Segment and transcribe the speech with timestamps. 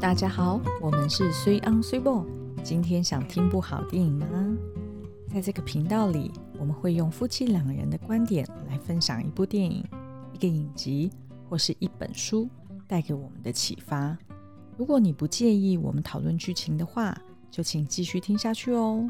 [0.00, 2.24] 大家好，我们是水 on 水某。
[2.64, 4.56] 今天想听部好电影吗？
[5.30, 9.84] 在这个频道里，我们会用夫妻两人的观点来分享一部电影、
[10.32, 11.10] 一个影集
[11.50, 12.48] 或是一本书
[12.88, 14.16] 带给我们的启发。
[14.78, 17.14] 如果你不介意我们讨论剧情的话，
[17.50, 19.06] 就请继续听下去哦。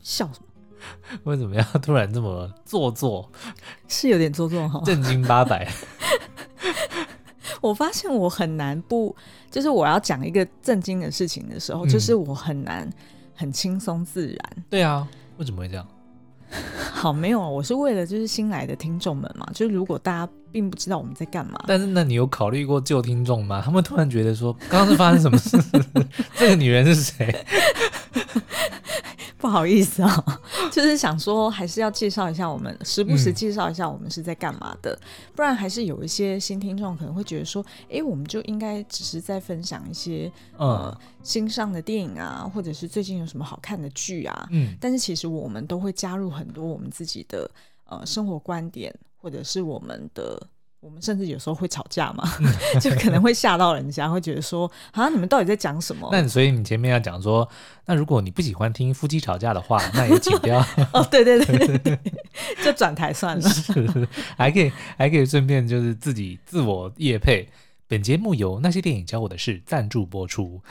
[0.00, 0.46] 笑什么？
[1.30, 3.30] 为什么要突然这么做作？
[3.86, 5.72] 是有点做作哈，正经八百。
[7.60, 9.14] 我发现我很难不，
[9.50, 12.88] 就是我要讲一个震惊的事情的时候，嗯、就是我很难
[13.34, 14.64] 很轻松自然。
[14.68, 15.86] 对啊，为什么会这样？
[16.92, 23.62] 好，没有，我是为了就是新来的听众们嘛，就是如果大家并不知道我们在干嘛，但是那你有考虑过旧听众吗？
[23.64, 25.56] 他们突然觉得说，刚刚是发生什么事？
[26.34, 27.46] 这个女人是谁？
[29.40, 30.38] 不好意思啊、哦，
[30.70, 47.50] 就是想说还是要介绍一下我们，时不时介绍一下我们是在干嘛的，嗯、不然还是有一些新听众可能会觉得说，哎，我们就应该只是在分享一些、嗯、呃新上的电影啊，或者是最近有什么好看的剧啊，嗯，但是其实我们都会加入很多我们自己的
[47.86, 50.40] 呃生活观点，或者是我们的。
[50.80, 52.24] 我们甚至有时候会吵架嘛，
[52.80, 56.08] 就可能会吓到人家，会觉得说啊，你们到底在讲什么？
[56.10, 57.46] 那所以你前面要讲说，
[57.84, 60.58] 那如果你不喜欢听夫妻吵架的话，那也请不要。
[60.94, 61.98] 哦，对对对对对，
[62.64, 63.48] 就转台算了。
[63.48, 64.08] 是，
[64.38, 67.46] 还可以还可以顺便就是自己自我业配。
[67.86, 70.62] 本节目由那些电影教我的事赞助播出。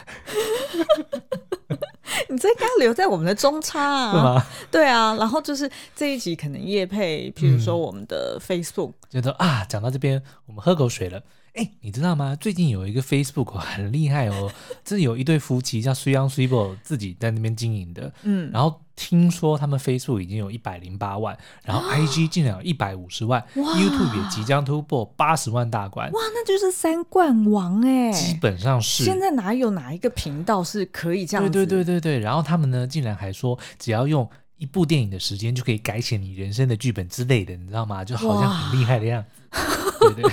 [2.27, 4.47] 你这应该留在我们的中差啊？
[4.69, 11.21] 对啊，然后就是这一集可能夜配，譬如说我们的 Facebook，觉得、嗯、啊，讲到这边我们喝口水了。
[11.59, 12.37] 哎，你知道吗？
[12.39, 14.49] 最近有一个 Facebook 很厉害哦，
[14.85, 29.03] 这有一对夫妻叫 On Suibo 自己在那边经营的，嗯，然后听说他们 Facebook 已经有一百零八万，然后 IG 竟然有一百五十万，YouTube 也即将突破八十万大关，哇，那就是三冠王哎，基本上是。
[29.03, 31.51] 现在哪有哪一个频道是可以这样子？
[31.51, 38.05] 对对对对对，然后他们呢，竟然还说只要用一部电影的时间就可以改写你人生的剧本之类的，你知道吗？
[38.05, 39.21] 就好像很厉害的样
[39.51, 40.23] 子，对。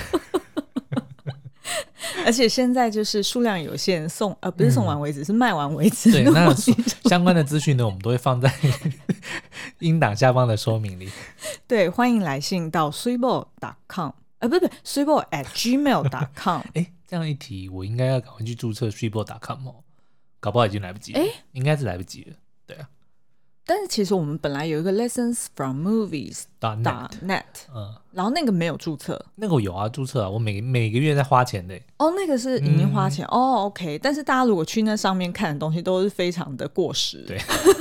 [2.25, 6.11] 而且现在就是数量有限，送呃不是送完为止，嗯、是卖完为止。
[6.11, 6.53] 对，那
[7.05, 8.51] 相关的资讯呢，我们都会放在
[9.79, 11.09] 音档下方的说明里。
[11.67, 16.61] 对，欢迎来信到 suibo.com，呃，不不，suibo at gmail.com。
[16.73, 19.75] 哎，这样一提，我应该要赶快去注册 suibo.com 哦，
[20.39, 21.19] 搞不好已经来不及了。
[21.19, 22.35] 哎，应该是来不及了。
[23.67, 26.81] 但是其实我们本来有一个 lessons from movies dot
[27.21, 27.43] net，
[27.75, 31.75] 嗯，然后那个没有注册，那个有啊，注册啊，我每每个月在花钱的。
[31.97, 33.99] 哦，那个是已经花钱、嗯、哦，OK。
[33.99, 37.37] 但是大家如果去那上面看的东西都是非常的过时，对，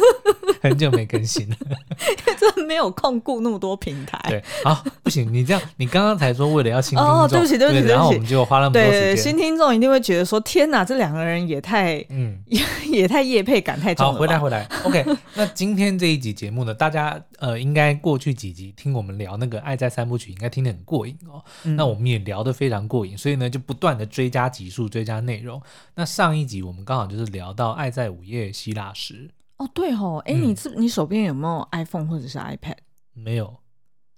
[0.60, 1.56] 很久没更新了，
[2.36, 4.20] 真的没有空顾那么多平台。
[4.28, 12.60] 对，好，不行，你这样， 你刚刚才说为了要新听众，哦，对不起，对不起，对不起，然后我们就花那么多时间，对，新听众一定会觉得说，天哪，这两个人也太，嗯，也
[12.90, 14.12] 也太业配感太重了。
[14.12, 15.04] 好，回来回来，OK。
[15.34, 21.42] 那今天这一集节目呢，大家呃应该过去几集听我们聊那个《爱在三部曲》，应该听得很过瘾哦。
[21.64, 25.60] 嗯、那我们也聊得非常过瘾，所以呢就不断的追加集数、追加内容。
[25.94, 29.14] 那上一集我们刚好就是聊到《爱在午夜希腊时》
[29.58, 32.76] 哦，对哦，哎，你这你手边有没有 iPhone 或者是 iPad？
[33.14, 33.54] 没有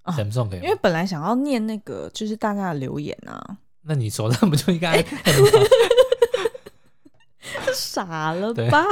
[0.05, 0.61] ，Samsung 可以。
[0.61, 5.69] 因为本来想要念那个就是大家的留言啊，那你手上不就应该 iPad 吗？
[7.75, 8.85] 傻了吧？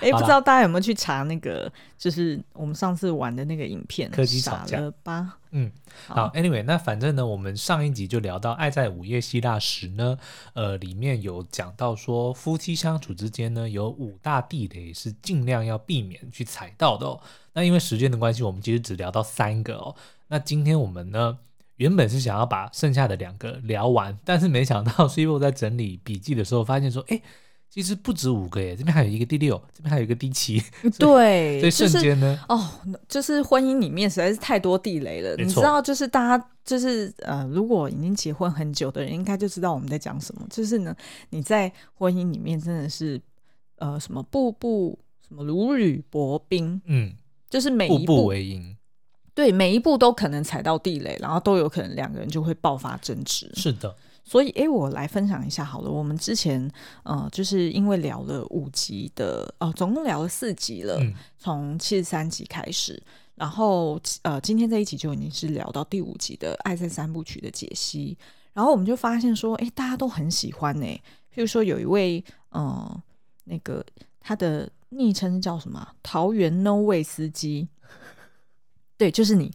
[0.00, 5.38] 哎对， 不知道大家有没有去查那个，就是我们上次玩的那个影片，科技吵架傻了吧？
[5.50, 5.70] 嗯，
[6.08, 10.18] 好，好，Anyway，那反正呢，我们上一集就聊到《爱在午夜希腊时》呢，
[10.54, 17.20] 呃，里面有讲到说夫妻相处之间呢，有五大地雷是尽量要避免去踩到的哦。
[17.52, 19.94] 那因为时间的关系，我们其实只聊到三个哦。
[20.26, 21.38] 那今天我们呢，
[21.76, 27.20] 原本是想要把剩下的两个聊完，但是没想到 Suibo 在整理笔记的时候发现说，哎。
[27.74, 30.62] 其实不止五个耶，这边还有一个第六，这边还有一个第七。
[30.96, 32.70] 对，所以瞬间呢，哦，
[33.08, 35.34] 就是婚姻里面实在是太多地雷了。
[35.34, 40.46] 你知道，就是大家就是呃，如果已经结婚很久的人，应该就知道我们在讲什么。
[40.48, 40.94] 就是呢，
[41.30, 43.20] 你在婚姻里面真的是
[43.78, 44.96] 呃，什么步步
[45.26, 47.12] 什么如履薄冰，嗯，
[47.50, 48.76] 就是每一步，步步为营，
[49.34, 53.50] 对，每一步都可能踩到地雷，然后都有可能两个人就会爆发争执。
[53.56, 53.92] 是的。
[54.24, 55.90] 所以，诶，我来分享一下好了。
[55.90, 56.70] 我们之前，
[57.02, 63.00] 呃，就是因为聊了五集的，哦，总共聊了四集了，嗯、从七十三集开始，
[63.34, 68.16] 然后，呃，今天这一集就已经是聊到第五集的《爱在三部曲》的解析。
[68.54, 70.86] 然后我们就发现说，哎，大家都很喜欢呢。
[70.86, 73.02] 譬如说，有一位，呃，
[73.44, 73.84] 那个
[74.20, 75.86] 他的昵称叫什么？
[76.02, 77.68] 桃园 No Way 司机。
[78.96, 79.50] 对，就是你。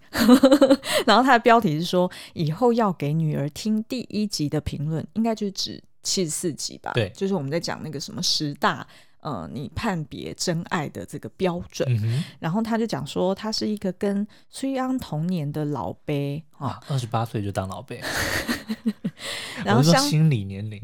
[1.05, 6.91] 然后他的标题是说，以后要给女儿听第一集的评论，应该就是指七十四集吧？
[6.93, 8.85] 对，就是我们在讲那个什么十大。
[9.21, 18.01] 呃，你判别真爱的这个标准，嗯、然后他就讲说，他是一个跟崔央同年的老辈啊，二十八岁就当老辈，
[19.65, 20.81] 然后相心理年龄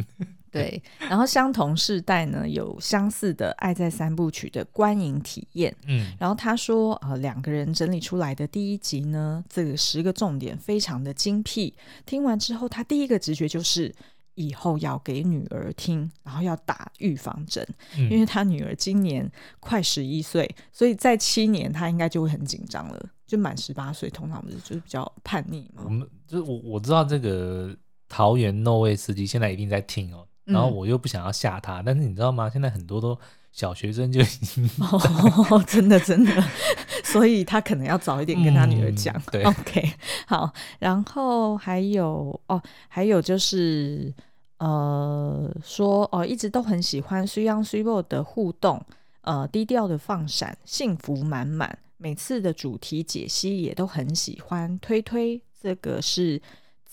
[0.56, 11.74] 对，然后相同世代呢，有相似的爱在三部曲的观影体验，嗯，然后他说，呃，两个人整理出来的第一集呢，这个十个重点非常的精辟，
[12.06, 13.94] 听完之后，他第一个直觉就是。
[14.38, 17.66] 以后要给女儿听，然后要打预防针，
[17.98, 19.32] 嗯、因为他女儿今年
[19.62, 23.02] 快十一岁，所以在七年他应该就会很紧张了。
[23.26, 25.84] 就满十八岁，通常不是就是比较叛逆嘛。
[25.86, 27.74] 我们就是我我知道这个
[28.10, 32.50] 桃园 No Way 司机现在一定在听哦，然后我又不想要吓他，嗯、但是你知道吗？
[32.50, 33.18] 现在很多都。
[33.52, 36.44] 小学生就已经哦，真 的真的，
[37.06, 39.16] 所以他可能要早一点跟他女儿讲。
[39.16, 39.92] 嗯、对， OK，
[40.28, 44.14] 好，然后还有哦，还有就是
[44.58, 48.86] 呃，说哦，一直都很喜欢 Suyang Suybo 的互动，
[49.22, 54.78] 呃，低调的放闪，幸福满满，每次的主题解析也都很喜欢。
[54.80, 56.42] 推推，这个是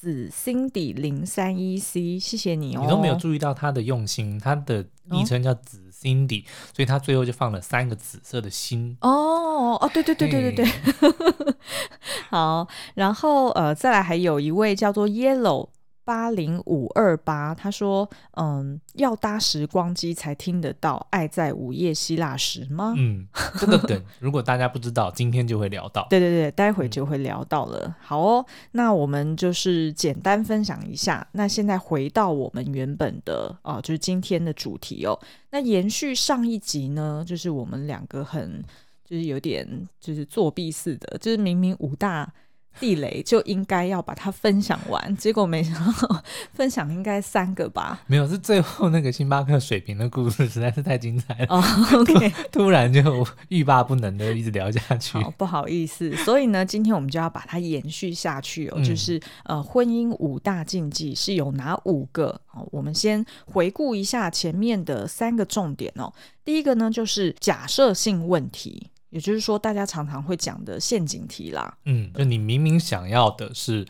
[0.02, 2.80] 子 Cindy 零三一 C，谢谢你哦。
[2.82, 5.80] 你都没有注意到他的用心，他的昵称叫紫。
[6.02, 6.44] Cindy，
[6.74, 8.96] 所以他最后就放了三个紫色的心。
[9.02, 11.54] 哦哦，对对对对对对，嘿
[12.28, 15.68] 好，然后呃，再来还有一位叫做 Yellow。
[16.04, 23.26] 八零五二八，他说：“嗯，要搭时光机才听得到《爱在午夜希腊时》吗？”嗯，
[23.58, 26.06] 这个梗 如果大家不知道，今天就会聊到。
[26.10, 27.80] 对对对，待会就会聊到了。
[27.86, 31.26] 嗯、好哦，那我们就是简单分享一下。
[31.32, 35.18] 那现在回到我们原本的啊、呃，就是今天的主题哦。
[35.50, 38.62] 那延续上一集呢，就是我们两个很
[39.04, 42.32] 就是有点就是作弊似的，就是明明五大。
[42.80, 46.22] 地雷就应该要把它分享完，结果没想到
[46.52, 48.00] 分享应该三个吧？
[48.06, 51.46] 没有，是最后那个星巴克水瓶的故事实在是太精彩了。
[51.48, 51.62] 哦
[51.94, 55.18] ，OK， 突，突然就欲罢不能的一直聊下去。
[55.18, 58.74] 好， 不好意思，所以呢，今天我们就要把它延续下去哦。
[58.76, 62.40] 嗯、就是呃，婚姻五大禁忌是有哪五个？
[62.52, 66.12] 哦，我们先回顾一下前面的三个重点哦。
[66.44, 68.88] 第一个呢，就是假设性问题。
[69.12, 71.76] 也就是说，大家常常会讲的陷阱题啦。
[71.84, 73.86] 嗯，就你明明想要的是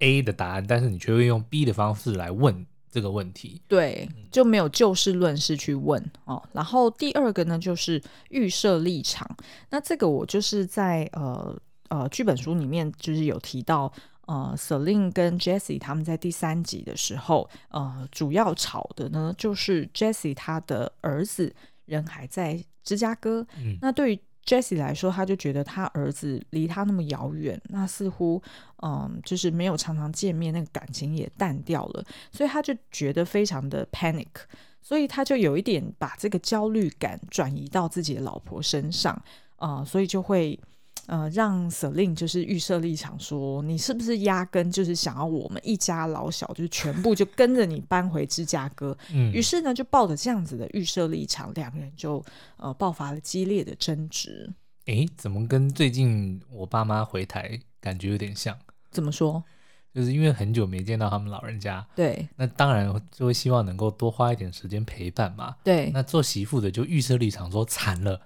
[0.00, 3.62] A 的答案，但是你却会用 B 的方式来问这个问题。
[3.68, 6.42] 对，就没有就事论事去问哦。
[6.52, 9.24] 然后第二个呢，就是预设立场。
[9.70, 11.56] 那这个我就是在呃
[11.90, 13.92] 呃剧本书里面就是有提到，
[14.26, 21.54] 呃，Celine 跟 Jessie 他们在第三集的时候，呃，主要吵的呢就是 Jessie 他的儿子
[21.84, 23.46] 人还在芝加哥。
[23.56, 28.42] 嗯，那对于 Jessie 来说，他就觉得他儿子离他那么遥远，那似乎
[28.82, 34.26] 嗯，就是没有常常见面，那个感情也淡掉了，所以他就觉得非常的 panic，
[34.82, 39.20] 所以他就有一点把这个焦虑感转移到自己的老婆身上
[39.56, 40.58] 啊、所以就会。
[41.06, 48.96] 呃，让 Celine 就是预设立场说，你是不是压根就是想要我们一家老小，就是全部就跟着你搬回芝加哥？
[49.12, 52.24] 嗯，于是呢，就抱着这样子的预设立场，两个人就
[52.56, 54.50] 呃爆发了激烈的争执。
[54.86, 58.56] 诶，怎么跟最近我爸妈回台感觉有点像？
[58.90, 59.44] 怎么说？
[59.92, 65.54] 就是因为很久没见到他们老人家，对，那当然就会希望能够多花一点时间陪伴嘛。
[65.62, 68.20] 对，那做媳妇的就预设立场说，惨了。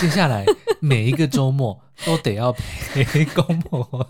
[0.00, 0.44] 接下来
[0.80, 2.52] 每一个周末都得要
[2.92, 4.08] 陪公婆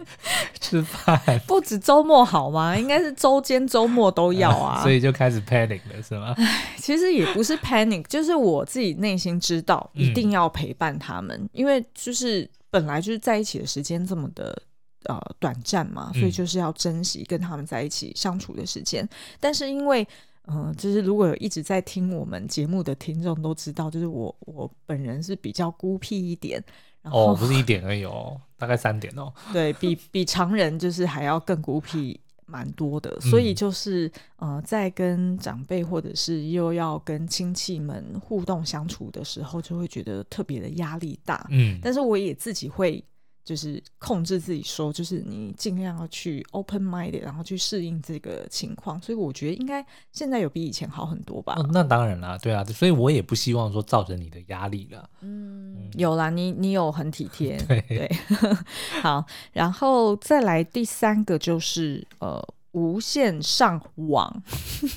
[0.58, 2.76] 吃饭，不止周末好吗？
[2.76, 6.34] 应该是周间周末都要啊， 所以就开始 panic 了，是吗？
[6.38, 14.56] 唉，其实也不是 panic，就是我自己内心知道一定要陪伴他们，嗯、因为就是本来就是在一起的时间这么的
[15.04, 19.08] 呃短暂嘛，所以就是要珍惜跟他们在一起相处的时间，嗯、
[19.40, 20.06] 但是因为。
[20.46, 26.62] 嗯，就是如果有一直在听我们节目的听众都知道，就是我我本人是比较孤僻一点，
[27.00, 43.02] 然后哦，不是一点而已哦，大概三点哦，对比比常人就是还要更孤僻蛮多的， 所以就是呃，在跟长辈或者是又要跟亲戚们互动相处的时候，就会觉得特别的压力大，嗯，但是我也自己会。
[43.44, 49.02] 就是控制自己说，就是你尽量要去 open minded，然后去适应这个情况。
[49.02, 51.54] 所以我觉得应该现在有比以前好很多吧。
[51.56, 55.10] 哦，那当然啦，对啊，所以我也不希望说造成你的压力了。
[55.22, 58.10] 嗯，嗯有啦，你你有很体贴， 对对。
[59.02, 64.42] 好，然后再来第三个就是呃无线上网。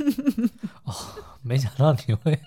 [0.86, 0.94] 哦，
[1.42, 2.40] 没想到你会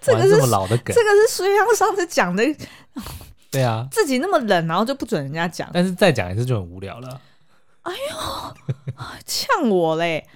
[0.00, 2.42] 这个是这么老的梗，这个是水央上次讲的。
[3.50, 5.68] 对啊，自己那么冷，然后就不准人家讲。
[5.72, 7.20] 但是再讲一次就很无聊了。
[7.82, 10.26] 哎呦， 呛我嘞！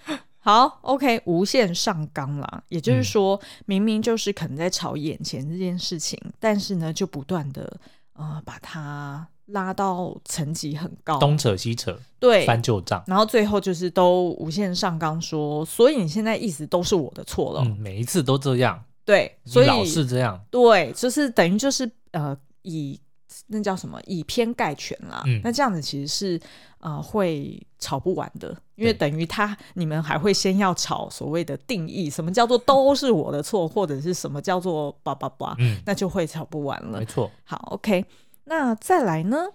[0.45, 7.79] 好，OK，无限上纲啦，也就是说，嗯、明明就是可能在吵眼前这件事情，但是呢，就不断的
[8.15, 23.01] 呃把它拉到层级很高，东扯西扯，对，翻旧账，然后最后就是都无限上纲说，所以你现在意思都是我的错了，嗯，每一次都这样，对，所以老是这样，对，就是等于就是呃以。
[23.47, 23.99] 那叫什么？
[24.05, 25.23] 以偏概全啦。
[25.25, 26.39] 嗯、那这样子其实是
[26.81, 36.99] 呃会吵不完的，因为等于他你们还会先要吵所谓的定义，什么叫做都是我的错，或者是什么叫做叭叭叭，嗯、那就会吵不完了。
[36.99, 37.31] 没错。
[37.45, 38.05] 好，OK，
[38.45, 39.47] 那再来呢？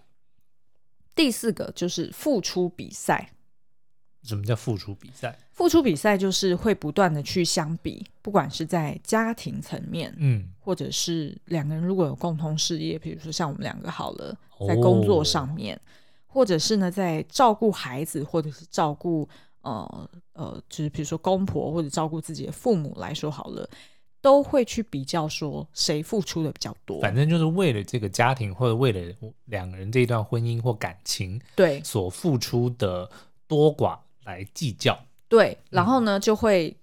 [1.13, 3.29] 第四个就是付出比赛。
[4.27, 5.37] 什么叫付出比赛？
[5.53, 15.81] 付出比赛就是会不断的去相比，不管是在家庭层面，嗯，或者是两个人如果有共同事业，比如说像我们两个好了，在工作上面，哦、
[16.27, 19.27] 或者是呢在照顾孩子，或者是照顾
[19.61, 23.67] 呃呃，就是比如说公婆或者照顾自己的父母来说好了，
[24.21, 27.01] 都会去比较说谁付出的比较多。
[27.01, 29.15] 反正就是为了这个家庭，或者为了
[29.45, 33.09] 两个人这一段婚姻或感情，对所付出的
[33.47, 33.97] 多寡。
[34.27, 36.75] 来计较，对，然后呢，就会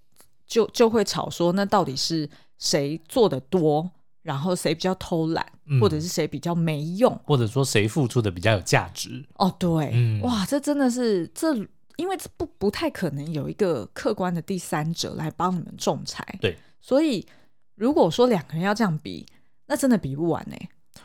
[0.46, 3.88] 就就会吵说，那到底是谁做的多，
[4.22, 9.22] 然后谁比较偷懒，嗯、或者是谁比较没用，或者说谁付出的比较有价值？
[9.34, 11.54] 哦，对，嗯、哇，这真的是这，
[11.96, 17.26] 因为这不不太可能有一个客观的第三者来帮你们仲裁，对，所以
[17.74, 19.26] 如果说两个人要这样比，
[19.66, 20.56] 那真的比不完呢。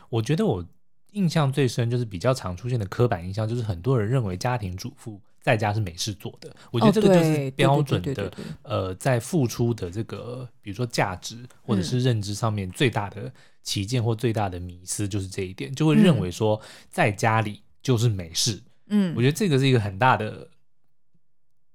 [0.08, 0.64] 我觉得我
[1.12, 5.20] 印象最深就是比较常出现的刻板印象，就是很多人认为家庭主妇。
[5.42, 8.30] 在家是没事做的，我觉得这个就是标准的
[8.62, 13.32] 呃，在付出的这个，比如说价值或者是认知上面最大的
[13.62, 18.62] 旗舰或最大的迷思，就是这一点，就会认为说在家里就是没事。
[18.88, 20.48] 嗯，我觉得这个是一个很大的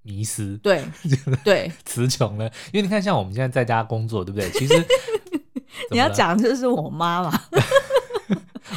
[0.04, 0.58] 迷思。
[0.58, 0.86] 对，
[1.44, 4.50] 对， 词穷了，因为你看，像我们现在在家工作，对不对？
[4.52, 4.74] 其实
[5.90, 7.42] 你要讲的就是我妈嘛。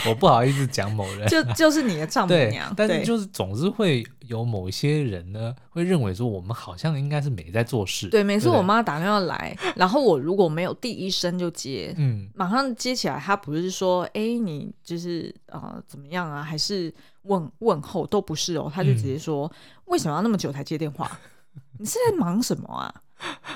[0.06, 8.08] 我不好意思讲某人， 就就是你的丈母娘，但是就是总是会有某一些人呢，会认为说我们好像应该是没在做事。
[8.08, 19.50] 对，每次我妈打电话来，然后我如果没有第一声就接，嗯，马上接起来，她不是说哎你就是呃怎么样啊，还是问问候都不是哦，她就直接说
[19.86, 21.10] 为什么要那么久才接电话？
[21.78, 22.92] 你是在忙什么啊？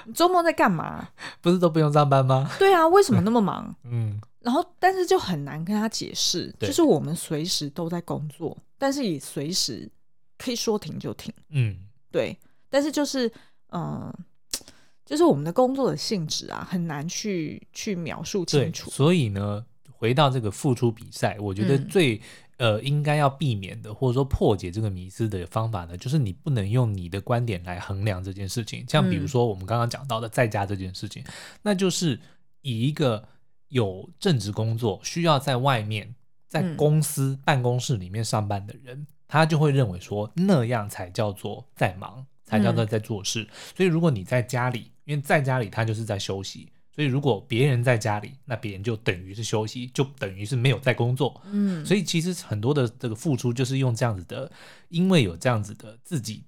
[0.07, 1.09] 你周末在干嘛？
[1.41, 2.51] 不是都不用上班吗？
[2.59, 3.75] 对啊，为什么那么忙？
[3.85, 4.21] 嗯。
[4.43, 9.89] 然后，但是就很难跟他解释，就是我们随时都在工作，但是也随时
[10.37, 11.33] 可以说停就停。
[11.51, 11.77] 嗯，
[12.11, 12.37] 对。
[12.69, 13.29] 但是就是，
[13.69, 14.19] 嗯、呃，
[15.07, 18.91] 就是我们的工作的性质啊，很难去去描述清楚。
[18.91, 22.17] 所以呢，回到这个付出比赛，我觉得最、
[22.57, 28.85] 嗯、呃应该要避免的，或者说破解这个迷思的方法呢，就是你不能用你的观点来衡量这件事情。
[28.89, 31.33] 像比如说我们刚刚讲到的在家这件事情，嗯、
[31.63, 32.19] 那就是
[32.63, 33.23] 以一个。
[33.73, 36.15] 有正职工作需要在外面，
[36.47, 43.45] 在公司办公室里面上班的人，嗯、他就会认为说那样才叫做在忙，才叫做在做事。
[43.45, 51.41] 嗯、所以如果你在家里，因为在家里他就是在休息，所以如果别人在家里，那别人就等于是休息，就等于是没有在工作。
[51.47, 54.53] 嗯，所以其实很多的这个付出就是用这样子的，
[54.91, 56.45] 因为有这样子的自己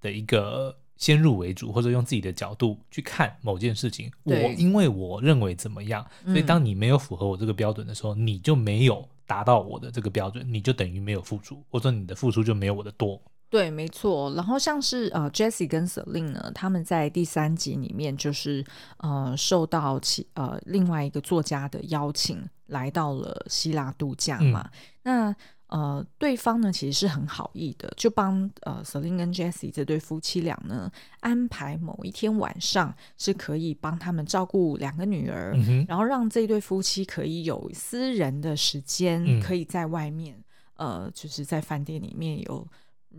[0.00, 0.78] 的一个。
[0.98, 4.12] 先入为主，或者用自己的角度去看某件事情。
[4.24, 13.18] 我因为我认为怎么样，所以当你没有符合我这个标准的时候，嗯、你就没有达到我的这个标准，你就等于没有付出，或者你的付出就没有我的多。
[13.50, 14.34] 对，没错。
[14.34, 18.62] 然后像是呃，Jessie 跟 Celine 呢，他们在第三集里面就是
[18.98, 24.68] 呃，受到其呃另外一个作家的邀请，来到了希腊度假嘛。
[25.04, 25.36] 嗯、那
[25.68, 40.42] 呃，对方呢其实是很好意的，就帮呃 Celine 跟 Jessie 这对夫妻俩呢安排某一天晚上是可以帮他们照顾两个女儿，嗯、然后让这对夫妻可以有私人的时间，嗯、可以在外面
[40.76, 42.66] 呃，就是在饭店里面有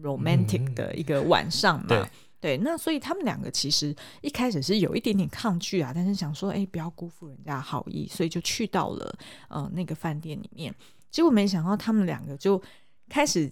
[0.01, 1.88] romantic 的一个晚上嘛。
[1.89, 2.10] 嗯、
[2.41, 9.15] 对，那所以他们两个其实一开始是有一点点抗拒啊，但是想说，哎，不要辜负人家好意，所以就去到了
[9.50, 10.74] 呃那个饭店里面。
[11.12, 12.62] 结果没想到，他们两个就
[13.10, 13.51] 开始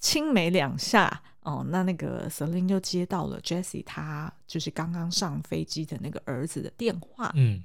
[0.00, 1.64] 亲没两下哦。
[1.68, 7.30] 那那个 Celine 就接到了 Jessie 他就是刚刚上飞机的那个儿子的电话。
[7.34, 7.62] 嗯，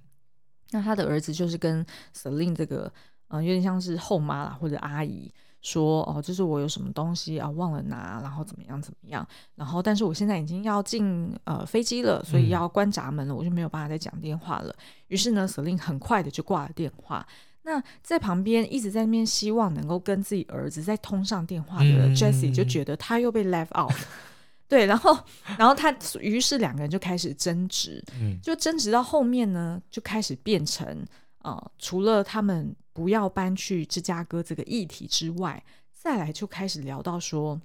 [0.72, 1.86] 那他的儿子就是跟
[2.16, 2.92] Celine 这个
[3.28, 14.76] 呃有点像是后妈啦或者阿姨说哦，就是我有什么东西啊忘了拿，然后怎么样怎么样，然后但是我现在已经要进呃飞机了，所以要关闸门了，我就没有办法再讲电话了。
[15.08, 17.26] 于是呢，Celine 很快的就挂了电话。
[17.72, 23.94] 那在旁边一直在那边希望能够跟自己儿子再通上电话的 Jessie 就觉得他又被 left out，
[24.68, 25.18] 对，然后
[25.58, 31.06] 然后他于是两个人就开始争执，嗯，就争执到后面呢，就开始变成
[31.44, 35.64] 呃，除了他们不要搬去芝加哥这个议题之外，
[35.94, 37.62] 再来就开始聊到说。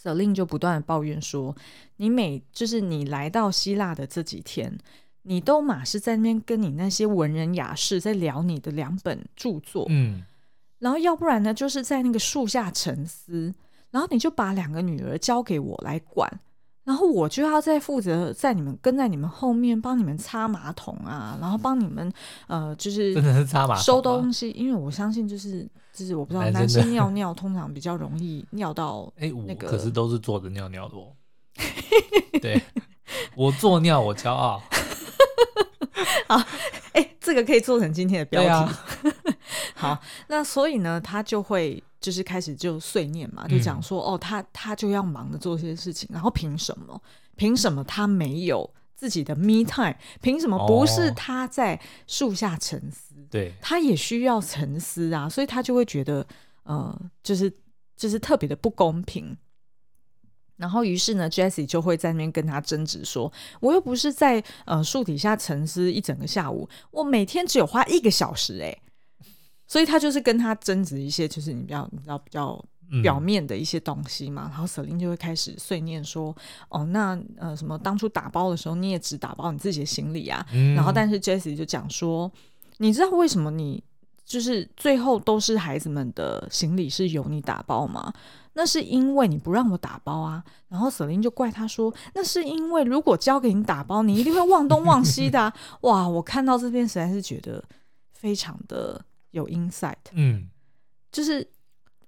[0.00, 1.56] Celine 就不断的抱怨说
[1.98, 4.78] ：“你每就是你来到希腊的这几天，
[5.28, 10.24] 你都马是在那边跟你那些文人雅士在聊你的两本著作，嗯，
[10.78, 13.54] 然后要不然呢，就是在那个树下沉思，
[13.90, 16.40] 然后你就把两个女儿交给我来管。”
[16.84, 22.10] 然后我就要再负责在你们跟在你们后面帮你们擦马桶啊，然后帮你们
[22.46, 31.12] 呃就是真的是擦马桶收东西，因为我相信就是就是我不知道男生尿尿通常比较容易尿到哎、那个，我可是都是坐着尿尿的哦。
[32.40, 32.58] 对，
[33.36, 34.62] 我坐尿我骄傲。
[36.28, 36.36] 好，
[36.92, 38.48] 哎，这个可以做成今天的标题。
[38.48, 38.84] 啊、
[39.74, 41.82] 好，那所以呢，他就会。
[42.00, 47.02] 就是开始就碎念嘛，就讲说、嗯、哦，他他就要忙着做这些事情，然后凭什么？
[47.34, 49.96] 凭什么他没有自己的 me time？
[50.22, 53.16] 凭什么不是他在树下沉思？
[53.28, 56.24] 对、哦，他也需要沉思啊，所以他就会觉得
[56.62, 57.52] 呃，就是
[57.96, 59.36] 就是特别的不公平。
[60.58, 68.78] 然后于是呢，Jessie 就会在那边跟他争执说：“我又不是在呃树底下沉思一整个下午，我每天只有花一个小时、欸，哎。”
[69.70, 72.58] 所以他就是跟他争执一些，就是你比较你知道比较
[73.02, 74.46] 表面的一些东西嘛。
[74.46, 76.34] 嗯、然后 Celine 就会开始碎念说
[76.70, 80.44] ：“哦，那呃什么当初打包的时候你也只打包你自己的行李啊。
[80.52, 82.32] 嗯”然后但是 Jessie 就讲说
[82.78, 83.84] ：“你知道为什么你
[84.24, 88.10] 就是最后都是孩子们的行李是由你打包吗？
[88.58, 95.54] 那是因为你不让我打包啊。”然后 Celine 就怪他说：“那是因为如果交给你打包，你一定会忘东忘西的、啊。
[95.82, 97.64] ”哇，我看到这边实在是觉得
[98.12, 99.02] 非常的。
[99.32, 100.48] 有 insight，嗯，
[101.12, 101.46] 就是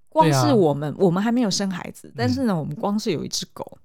[0.09, 3.79] 光是我们，啊、我们还没有生孩子，嗯、但是呢，我们光是有一只狗，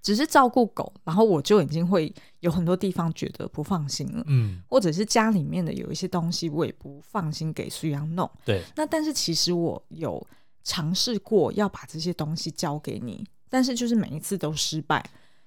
[0.00, 10.24] 只是照顾狗，然后我就已经会有很多地方觉得不放心了，嗯，或者是家里面的有一些东西，我也不放心给苏阳弄，对，那但是其实我有
[10.64, 15.04] 尝试过要把这些东西交给你，但是就是每一次都失败。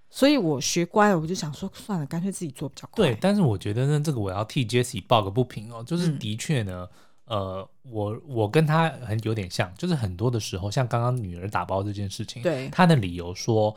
[0.09, 3.03] 所以我学乖了，我就想说算了，干脆自己做比较快。
[3.03, 6.87] 对，但是我觉得呢，这个我要替 Jessie 抱个不平哦，就是的确呢，
[7.25, 13.75] 嗯、呃，我我跟他很有点像，就是很多的时候，像刚刚女儿打包这件事情，对，他的理由说，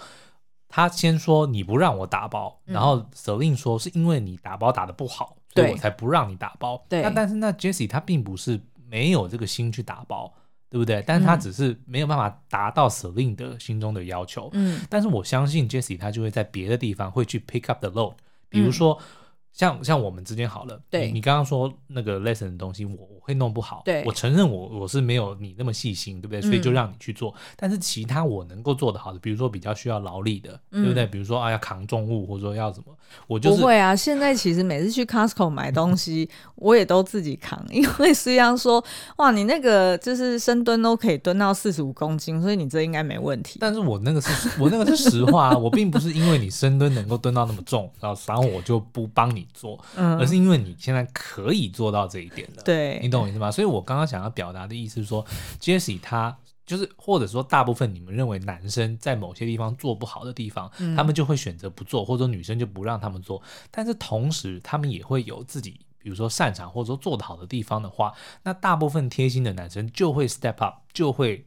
[0.68, 6.80] 他先说你不让我打包，嗯、然后 Celine 说是因为你打包打的不好，所以我才不让你打包。
[6.88, 10.32] 对，那但是那 Jessie 他并不是没有这个心去打包。
[10.70, 11.04] 对不对？
[11.06, 14.48] 但是他只是没有办法达到 Celine 的心中的要求。
[14.54, 18.14] 嗯，但是我相信 Jessie 他就会在别的地方会去 pick up the load，
[18.48, 18.98] 比如说。
[18.98, 19.04] 嗯
[19.52, 26.40] 像像我们之间好了，对你，你刚刚说那个 lesson 的东西，我我会弄不好，对，我承认我我是没有你那么细心，对不对？
[26.40, 27.30] 所以就让你去做。
[27.32, 31.06] 嗯、但是其他我能够做得好的，比如说比较需要劳力的，嗯、对不对？
[31.06, 33.94] 比如说啊要扛重物，或者说要什么，我就是、不会啊。
[33.94, 38.82] 现在其实每次去 Costco 买东西，我也都自己扛，因为虽然说
[39.16, 43.58] 哇，你那个就是深蹲都可以蹲到四十五公斤，所以你这应该没问题。
[43.60, 50.18] 但是我那个是我那个是实话、啊，我并不是因为你深蹲能够蹲到那么重，然后然后我就不帮你做，嗯。
[50.18, 53.50] 而是因为你现在可以做到这一点了，对，你懂我意思吗？
[53.50, 55.24] 所以我刚刚想要表达的意思是说
[55.60, 63.42] ，Jessie 他就是，或者说大部分你们认为男生在某些地方做不好的地方，嗯、他们就会选择不做，或者说女生就不让他们做。
[63.70, 68.12] 但是同时，他们也会有自己，比如说擅长或者说做得好的地方的话，
[68.44, 71.44] 那大部分贴心的男生就会 step up，就会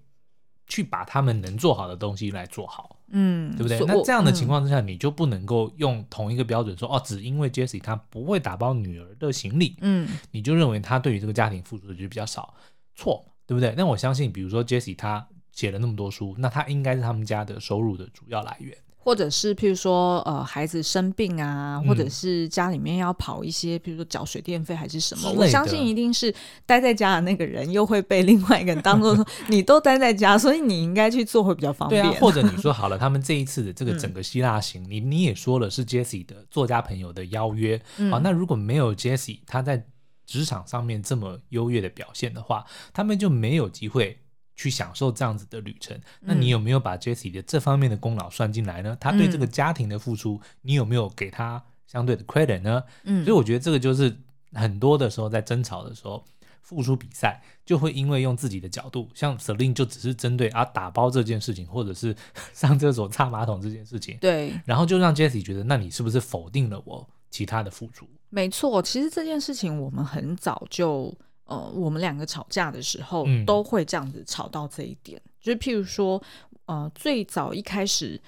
[0.68, 2.98] 去把他们能做好的东西来做好。
[3.08, 3.80] 嗯，对不对？
[3.86, 12.54] 那这样的情况之下，你就不能够用同一个标准说，嗯、哦，只因为 Jessie 她不会打包女儿的行李，嗯，你就认为她对于这个家庭付出的就比较少，
[12.96, 13.74] 错，对不对？
[13.78, 18.76] 那我相信，比如说 Jessie 她写了那么多书，那她应该是他们家的收入的主要来源。
[19.04, 26.34] 或者是譬如说，呃，孩子生病啊，或者是家里面要跑一些，譬如说缴水电费还是什么，我相信一定是
[26.66, 32.02] 待在家的那个人又会被另外一个人当做说，你都待在家，所以你应该去做会比较方便。
[32.02, 39.86] 对啊，或者你 说好了，他们这一次的这个整个希腊行，嗯、你你也说了是 Jessie 的作家朋友的邀约，嗯、好，那如果没有 Jessie 他在
[40.26, 44.18] 职场上面这么优越的表现的话，他们就没有机会。
[44.56, 48.94] 去享受这样子的旅程，那你有没有把 Jessie 的这方面的功劳算进来呢？
[48.94, 52.84] 嗯、他对这个家庭的付出，你有没有给他相对的 credit 呢？
[53.04, 54.16] 嗯，所以我觉得这个就是
[54.54, 56.24] 很多的时候在争吵的时候，
[56.62, 62.16] 付出比赛就会因为用自己的角度，像 Celine 就只是针对啊打包这件事情，或者是
[62.54, 68.08] 上厕所擦马桶这件事情，对，然后就让 Jessie 觉得，那你是不是否定了我其他的付出？
[68.30, 71.12] 没错，其实这件事情我们很早就。
[71.46, 76.22] 呃，我们两个吵架的时候，嗯、都会这样子吵到这一点，就是譬如说，
[76.66, 78.20] 呃，最早一开始，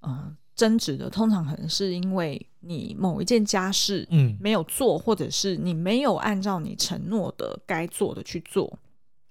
[0.00, 8.78] 呃，争执的通常可能是因为你某一件家事，嗯，没有做，嗯、或者是你没有按照你承诺的该做的去做。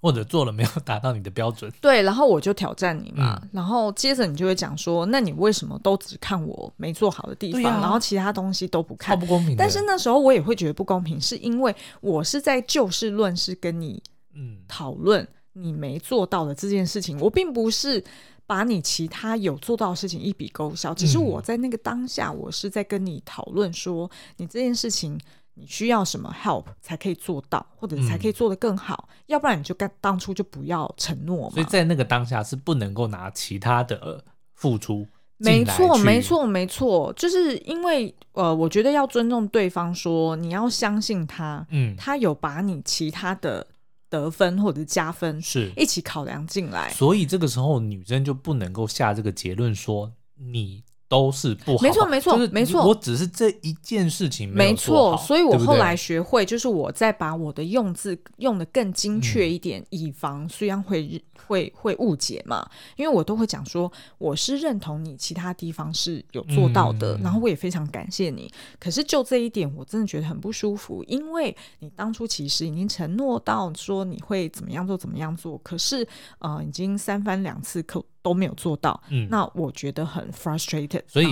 [0.02, 9.20] 或者做了没有达到你的标准， 对，然后我就挑战你嘛，嗯、然后接着你就会讲说，那你为什么都只看我没做好的地方，啊、然后其他东西都不看？
[9.20, 9.56] 不公平。
[9.58, 14.02] 但是那时候我也会觉得不公平，是因为我是在就事论事跟你
[14.34, 18.02] 嗯讨论你没做到的这件事情，嗯、我并不是
[18.48, 25.20] 把你其他有做到的事情一笔勾销，只是我在那个当下，我是在跟你讨论说你这件事情。
[25.60, 29.10] 你需要什么 help 才可以做到，或者才可以做得更好？
[29.10, 31.54] 嗯、要不然你就该当初就不要承诺嘛。
[31.54, 35.06] 所以在那个当下是不能够拿其他的付出。
[35.38, 43.66] 没错，没错，没错，就是因为呃，我觉得要尊重对方说，说你要相信他，嗯，他有把你其他的
[44.10, 46.90] 得分或者加分是一起考量进来。
[46.92, 50.84] 所以这个时候女生就不能够下这个结论说你。
[51.10, 52.88] 都是不好，没错没错没错。
[52.88, 62.70] 我只是这一件事情没错，所以我后来学会，就是我再把我的用字用的更精确一点，嗯、以防虽然会会会误解嘛。
[62.96, 68.48] 因为我都会讲说，我是认同你其他地方是有做到的，嗯、然后我也非常感谢你。
[68.80, 78.06] 可是就这一点，我真的觉得很不舒服，因为你当初其实已经承诺到说你会怎么样做怎么样做，可是呃，已经三番两次可。
[78.22, 81.04] 都没有做到，嗯，那我觉得很 frustrated。
[81.08, 81.28] 所以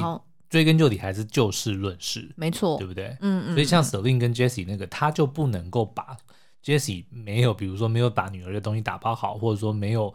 [0.50, 3.18] 追根究底还是就事论事，没错，对不对？
[3.22, 3.54] 嗯嗯。
[3.54, 6.18] 所以像 Celine 跟 Jessie 那个，他就不能够把
[6.64, 10.14] Jessie 没有，比如说没有把女儿的东西打包好，或者说没有。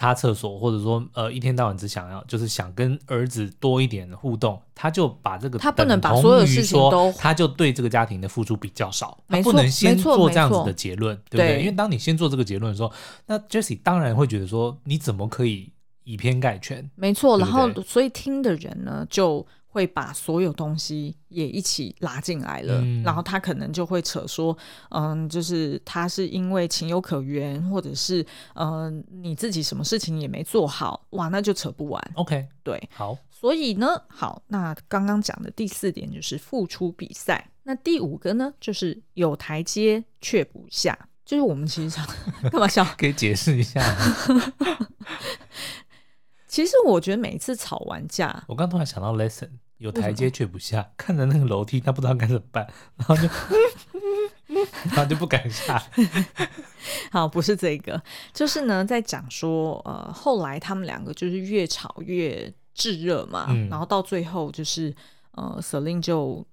[0.00, 11.60] 擦厕所，或者说呃，一天到晚只想要就是想跟儿子多一点互动，他就把这个他不能把所有事情都，他就对这个家庭的付出比较少，他不能先做这样子的结论，对不对？
[11.60, 12.90] 因为当你先做这个结论的时候，
[13.26, 15.70] 那 Jessie 当然会觉得说，你怎么可以
[16.04, 16.90] 以偏概全？
[16.94, 19.46] 没错，然后所以听的人呢就。
[19.72, 24.56] 会把所有东西也一起拉进来了，嗯、然后他可能就会扯说，
[24.90, 32.10] 嗯，就是他是因为情有可原，或者是嗯你自己什么事情也没做好，哇，那就扯不完。
[32.14, 42.00] OK，对，好，所以呢，好，那刚刚讲的第四点就是付出比赛，那第五个呢就是有台阶却不下，就是我们其实
[42.50, 42.84] 干嘛笑？
[42.98, 43.80] 可以解释一下。
[46.50, 52.66] 其实我觉得每一次吵完架，我刚突然想到 lesson，有台阶却不下，看着那个楼梯，他不知道该怎么办，
[52.98, 53.22] 然后就，
[54.90, 55.80] 然后就不敢下。
[57.12, 58.02] 好，不是这个，
[58.34, 64.92] 就是呢，在讲说，呃，后来他们两个就是越吵越炙热嘛，嗯、然后到最后就是，
[65.30, 66.44] 呃，Celine 就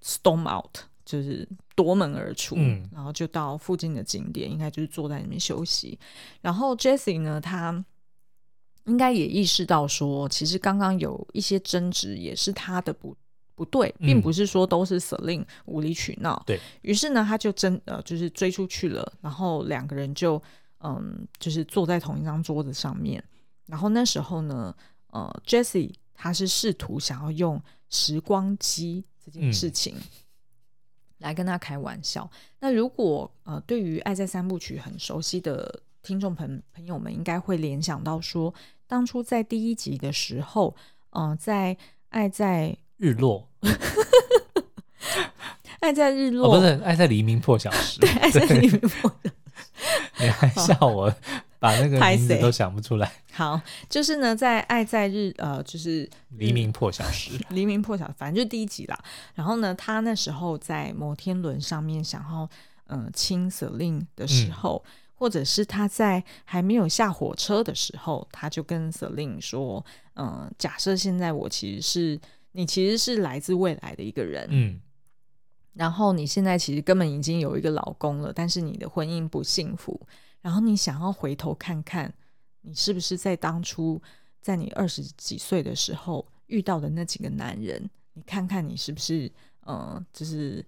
[0.00, 5.98] storm out，就是夺门而出，嗯、然后就到附近的景点，应该就是坐在里面休息。
[6.40, 7.84] 然后 Jessie 呢，他。
[8.84, 13.16] 应该也意识到说，其实刚刚有一些争执也是他的不
[13.54, 16.42] 不对，并不是说都是 Celine 无理取闹。
[16.46, 20.42] 对，于是呢，他就真呃就是追出去了，然后两个人就
[20.78, 23.22] 嗯就是坐在同一张桌子上面。
[23.66, 24.74] 然后那时候呢，
[25.08, 29.94] 呃，Jessie 他是试图想要用时光机这件事情
[31.18, 32.28] 来跟他开玩笑。
[32.32, 38.52] 嗯、那如果呃对于《爱在三部曲》很熟悉的听众朋朋友们，应该会联想到说。
[38.86, 40.74] 当初在第一集的时候，
[41.10, 41.76] 嗯、呃，在
[42.10, 43.48] 爱在日落，
[45.78, 49.34] 爱在日落，哦、不是爱在黎明破晓时，对，爱在黎明破晓时。
[50.18, 51.14] 你还笑我
[51.60, 53.12] 把那个名字都想不出来。
[53.32, 58.98] 好，就是呢，在爱在日呃，就是黎明破晓时，黎明破晓，反正就第一集啦。
[59.34, 62.50] 然后呢，他那时候在摩天轮上面想要
[62.88, 64.82] 嗯亲 Celine 的时候。
[64.84, 69.84] 嗯或者是他在还没有下火车的时候，他就跟 Celine 说
[70.16, 72.20] ：“嗯、呃，假设现在我其实是
[72.52, 74.80] 你，其实是来自未来的一个人，嗯，
[75.74, 80.00] 然后你现在其实根本已经有一个老公了，但是你的婚姻不幸福，
[80.40, 82.10] 然后你想要回头看看，
[82.62, 84.00] 你是不是在当初
[84.40, 87.90] 在你二十几岁的时候遇到的那几个男人？
[88.14, 89.26] 你看看你是不是，
[89.66, 90.64] 嗯、呃，就是。”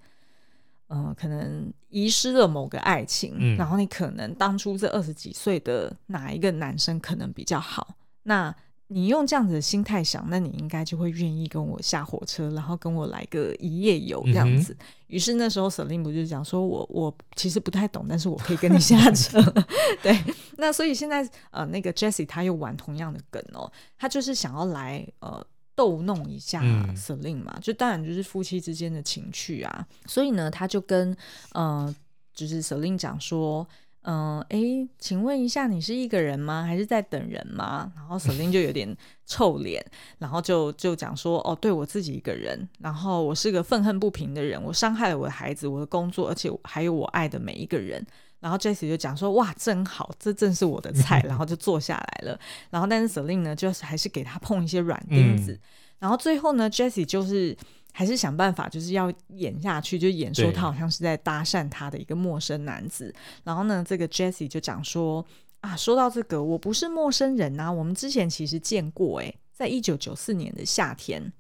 [0.95, 7.97] 嗯、呃，可能遗失了某个爱情，嗯、然后你可能当初这二十几岁的哪一个男生可能比较好？
[8.25, 8.55] 那
[8.89, 14.75] 你用这样子的心态想，那你应该就会愿意跟我下火车，然后跟我来个一夜游这样子。
[14.75, 19.41] 嗯、于是那时候 Celine 不就讲说我我其实不太懂，但是我可以跟你下车。
[20.03, 20.23] 对，
[20.59, 25.43] 那所以现在呃，那个 Jessie 他又玩同样的梗哦，他就是想要来呃。
[25.83, 26.63] 逗弄一下
[26.95, 29.85] Celine 嘛，嗯、就当然就是夫妻之间的情趣啊。
[30.07, 31.17] 所以呢，他就跟
[31.55, 31.93] 呃，
[32.33, 33.67] 就是 Celine 讲说，
[34.05, 34.59] 嗯，哎，
[34.99, 36.65] 请问一下，你是一个人吗？
[36.65, 37.93] 还是在等人吗？
[37.95, 39.85] 然后 Celine 就有点臭脸，
[40.19, 48.05] 然后就就讲说，哦，对我自己一个人，然后我是个愤恨不平的人，我伤害了我的孩子，我的工作，而且还有我爱的每一个人。
[48.41, 52.37] 然后 Jessie 就讲说，哇，真好，这正是我的菜，然后就坐下来了。
[52.71, 55.53] 然后但是 Celine 呢，就是还是给他碰一些软钉子。
[55.53, 55.61] 嗯、
[56.01, 57.57] 然后最后呢，Jessie 就是。
[57.93, 63.15] 还是想办法，就是要演下去，就演说他好像是在搭讪他的一个陌生男子。
[63.45, 65.25] 然后呢，这个 Jessie 就讲说
[65.61, 71.33] 啊，说到这个，我不是陌生人呐，我们之前其实见过，诶，在一九九四年的夏天。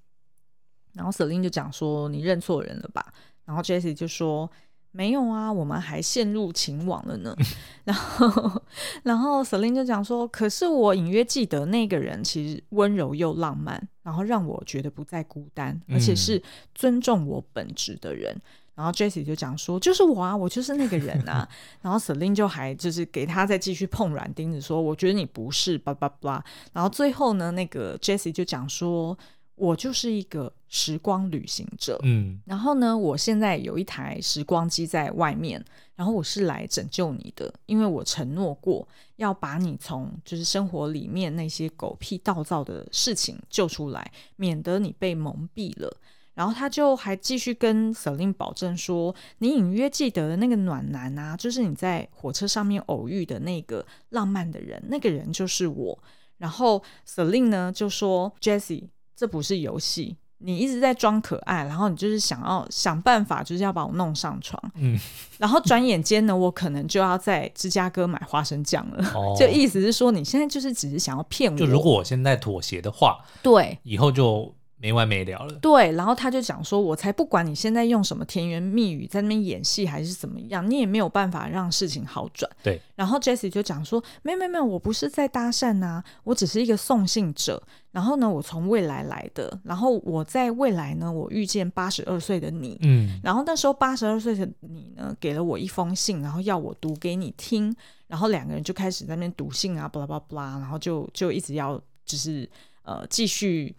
[0.92, 3.12] 然后 Celine 就讲说，你认错人了吧？
[3.44, 4.50] 然后 Jessie 就说。
[4.94, 7.34] 没有啊，我们还陷入情网了呢。
[7.84, 8.62] 然后，
[9.02, 16.40] 然后 Celine 就讲说：“可是我隐约记得那个人其实温柔又浪漫，然后让我觉得不再孤单，而且是
[16.74, 18.32] 尊重我本质的人。
[18.34, 18.42] 嗯”
[18.76, 21.48] 然后 Jessie 就讲说：“就是我啊，我就是那个人啊。
[21.80, 29.16] ”然后 Celine 就还就是给他再继续碰软钉子，说：“我觉得你不是，叭叭叭。”然后最后呢，那个 Jessie 就讲说。
[29.54, 35.62] 我就是一个时光旅行者，嗯，然后呢，我现在有一台时光机在外面，
[35.94, 45.96] 然后我是来拯救你的，因为我承诺过要把你从就是生活里面那些狗屁倒灶的事情救出来，免得你被蒙蔽了。
[46.34, 55.98] 然后他就还继续跟 Celine 保证说，你隐约记得的那个暖男啊，就是你在火车上面偶遇的那个浪漫的人，那个人就是我。
[56.38, 58.88] 然后 Celine 呢就说，Jessie。
[59.22, 64.60] 这不是游戏，你一直在装可爱，然后你就是想要想办法，就是要把我弄上床。
[64.74, 64.98] 嗯，
[65.38, 69.12] 然后转眼间呢，我可能就要在芝加哥买花生酱了。
[69.14, 71.56] 哦，就意思是说，你现在就是只是想要骗我。
[71.56, 74.52] 就如果我现在妥协的话，对，以后就。
[74.82, 75.54] 没完没了了。
[75.60, 82.80] 对，然后他就讲说：“我才不管你现在用什么甜言蜜语在那边演戏还是怎么样，你也没有办法让事情好转。”对。
[82.96, 87.62] 然后 Jessie 就讲说：“没有没有没有，我不是在搭讪呐、啊，我只是一个送信者。
[87.92, 89.56] 然后呢，我从未来来的。
[89.62, 92.76] 然后我在未来呢，我遇见八十二岁的你。
[92.82, 93.20] 嗯。
[93.22, 97.72] 然后那时候八十二岁的你呢，给了我一封信，然后要我读给你听。
[98.08, 102.50] 然后两个人就开始在那边读信啊，巴拉巴拉巴拉，然后就就一直要就是
[102.82, 103.72] 呃继续。”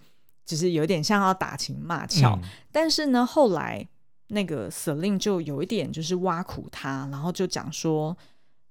[0.46, 3.88] 就是有点像要打情骂俏，嗯、但是呢，后来
[4.28, 8.18] 那个 Celine 就有一点就是挖苦他，然后就讲说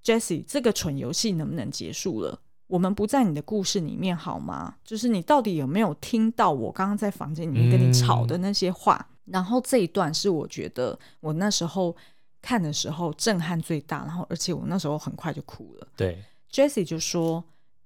[0.04, 2.40] ：“Jessie，这个蠢游戏能不能结束了？
[2.66, 4.76] 我们不在你的故事里面好吗？
[4.84, 11.94] 就是你到底有没有听到我刚刚在房间里面跟你吵的那些话？”嗯、然后这一段是我觉得我那时候
[12.40, 15.86] 看的时候震撼最大，然后而且我那时候很快就哭了。
[15.96, 17.44] 对，Jessie 就说：“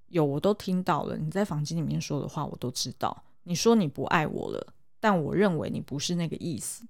[0.09, 6.85] 有，我都听到了，你在房间里面说的话我都知道。”你说你不爱我了，但我认为你不是那个意思。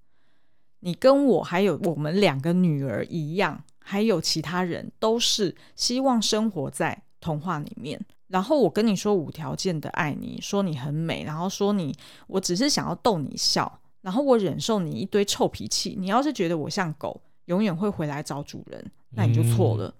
[0.79, 8.03] 你跟我还有我们两个女儿一样，还有其他人都是希望生活在童话里面。
[8.27, 15.95] 然后我跟你说无条件的爱你，说你很美，然后说你，我只是想要逗你笑，然后我忍受你一堆臭脾气。
[15.97, 19.87] 你要是觉得我像狗，永远会回来找主人，那你就错了。
[19.87, 19.93] 嗯。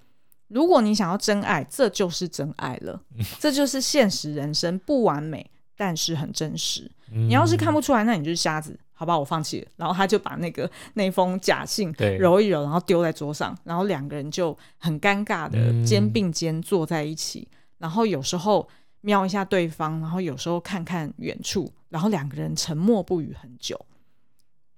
[0.48, 3.02] 如果你想要真爱，这就是真爱了，
[3.40, 5.50] 这就是现实人生不完美。
[5.78, 9.68] 但是很真实，你要是看不出来，那你就是瞎子，好吧，我放弃了。
[9.76, 18.68] 然后他就把那个那封假信揉一揉，然后丢在桌上，然后两个人就很尴尬的肩并肩坐在一起，然后有时候
[19.02, 23.80] 瞄一下对方，然后有时候看看远处，然后两个人沉默不语很久。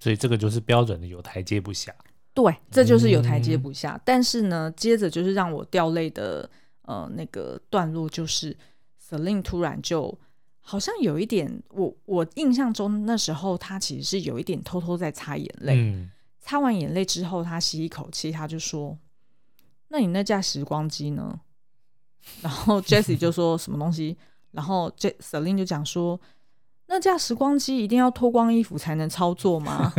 [0.02, 1.96] 所以这个就是标准的有台阶不下。
[2.34, 3.94] 对，这就是有台阶不下。
[3.94, 6.50] 嗯、但是呢，接着就是让我掉泪的
[6.82, 8.54] 呃那个段落，就是
[9.02, 10.20] Celine 突然就。
[10.70, 15.74] 好像有一点，我我印象中那时候他其实是有一点偷偷在擦眼泪。
[15.78, 18.96] 嗯、擦完眼泪之后，他吸一口气，他就说
[19.90, 21.40] ：“那你那架时光机呢？”
[22.44, 24.16] 然后 Jessie 就说什么东西，
[24.52, 26.22] 然后 Celine 就讲说
[26.86, 29.92] ：“那架时光机一定要脱光衣服才能操作吗？”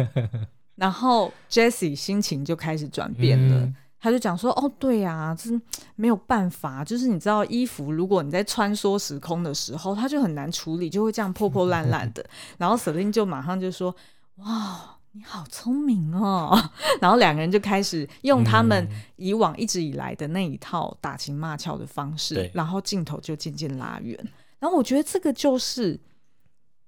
[0.77, 3.65] 然后 Jessie 心情就开始转变了。
[3.65, 5.51] 嗯他就讲说：“哦，对呀、啊，这
[5.95, 12.25] 没有办法，就是你知道，衣服如果你在穿梭时空的时候，它就很难处理，就会这样破破烂烂的。
[12.57, 13.95] 然后 Celine 就马上就说
[14.37, 16.59] ：‘哇，你好聪明哦！’
[16.99, 24.19] 然后两个人就开始用他们以往一直以来的那一套打情骂俏的方式，嗯、然后镜头就渐渐拉远。
[24.59, 26.01] 然后我觉得这个就是，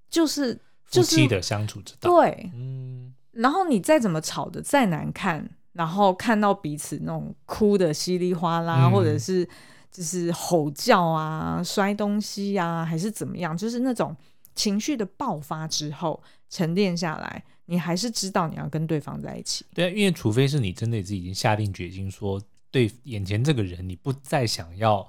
[0.09, 2.11] 就是就是夫妻的相处之道。
[2.11, 3.13] 对，嗯。
[3.33, 9.49] 然后你再怎么吵的再难看。”然后看到彼此那种哭的稀里哗啦，嗯、或者是
[9.91, 14.15] 就是吼叫啊、摔东西啊，还是怎么样，就是那种
[14.55, 19.65] 情绪的爆发之后沉淀下来，你还是知道你要跟对方在一起。
[19.75, 25.07] 对啊，因为除非是你真的是已经下定决心说对眼前这个人，你不再想要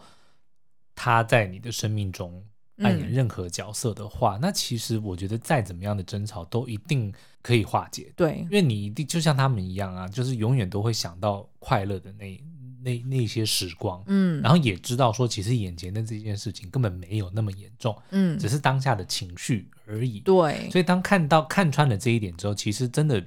[0.96, 2.44] 他在你的生命中
[2.78, 8.12] 扮演任何角色的话，嗯、那其实我觉得再怎么样的争吵都一定可以化解。
[8.16, 12.44] 对，因为你一定就像他们一样啊，就是永远都会想到快乐的那
[12.82, 20.20] 那那些时光，嗯，然后也知道说，其实眼前的这件事情根本没有那么严重，嗯，只是当下的情绪而已。
[20.22, 23.24] 对，所以当看到看穿了这一点之后，其实真的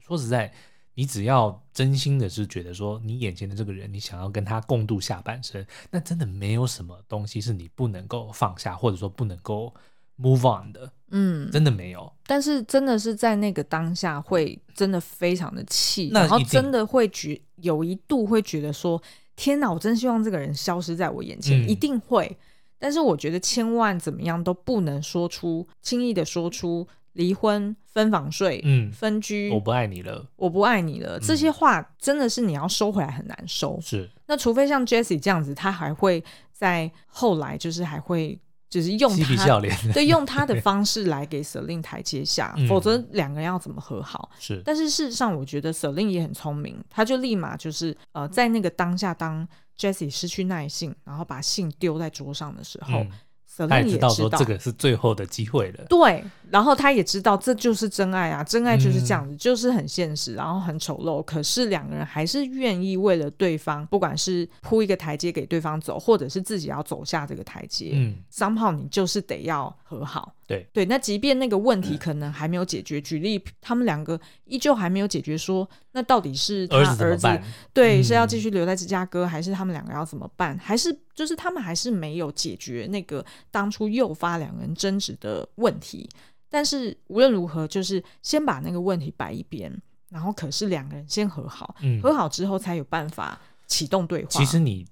[0.00, 0.52] 说实在。
[0.94, 9.72] 你只要真心的是觉得说，你眼前的这个人，你想要跟他共度下半生，那真的没有什么东西是你不能够放下，或者说不能够
[10.18, 12.12] move on 的，嗯，真的没有。
[12.26, 19.00] 但是真的是在那个当下，会真的非常的气，然后真的会觉有一度会觉得说，
[19.36, 22.36] 天哪，我真希望这个人消失在我眼前，嗯、一定会。
[22.78, 26.86] 但是我觉得千万怎么样都不能说出，轻易的说出。
[27.14, 33.76] 离婚、分房睡、嗯、分居，我不爱你了，我不爱你了，嗯、这些话真的是你要收回来很难收。
[33.82, 38.38] 是，那除非像 Jessie 这样子，他还会在后来就是还会
[38.70, 39.60] 就是用他
[39.92, 44.30] 对用他的方式来给 Celine 台阶下，嗯、否则两个人要怎么和好？
[44.38, 53.00] 是，但是事实上，我觉得 Celine 也很聪明，他就立马就是呃，在那个当下，当 Jessie 失去耐性，然后把信丢在桌上的时候。
[53.00, 53.10] 嗯
[53.68, 70.34] 他也知道说这个是最后的机会了，对，然后他也知道这就是真爱啊，真爱就是这样子，嗯、就是很现实，然后很丑陋，可是两个人还是愿意为了对方，不管是铺一个台阶给对方走，或者是自己要走下这个台阶，嗯，somehow 你就是得要和好。
[70.46, 70.66] 对。
[70.72, 77.40] 对，那即便那个问题 可能还没有解决，嗯、举例他们两个依旧还没有解决说，说那到底是他儿子
[77.72, 80.58] 对、嗯、是要继续留在芝加哥，还是他们两个要怎么办？
[80.58, 86.08] 还是就是他们还是没有解决那个当初诱发两个人争执的问题。
[86.48, 89.72] 但是无论如何，就是先把那个问题摆一边，
[90.08, 94.30] 然后可是两个人先和好，嗯、和好之后才有办法启动对话。
[94.30, 94.86] 其实你。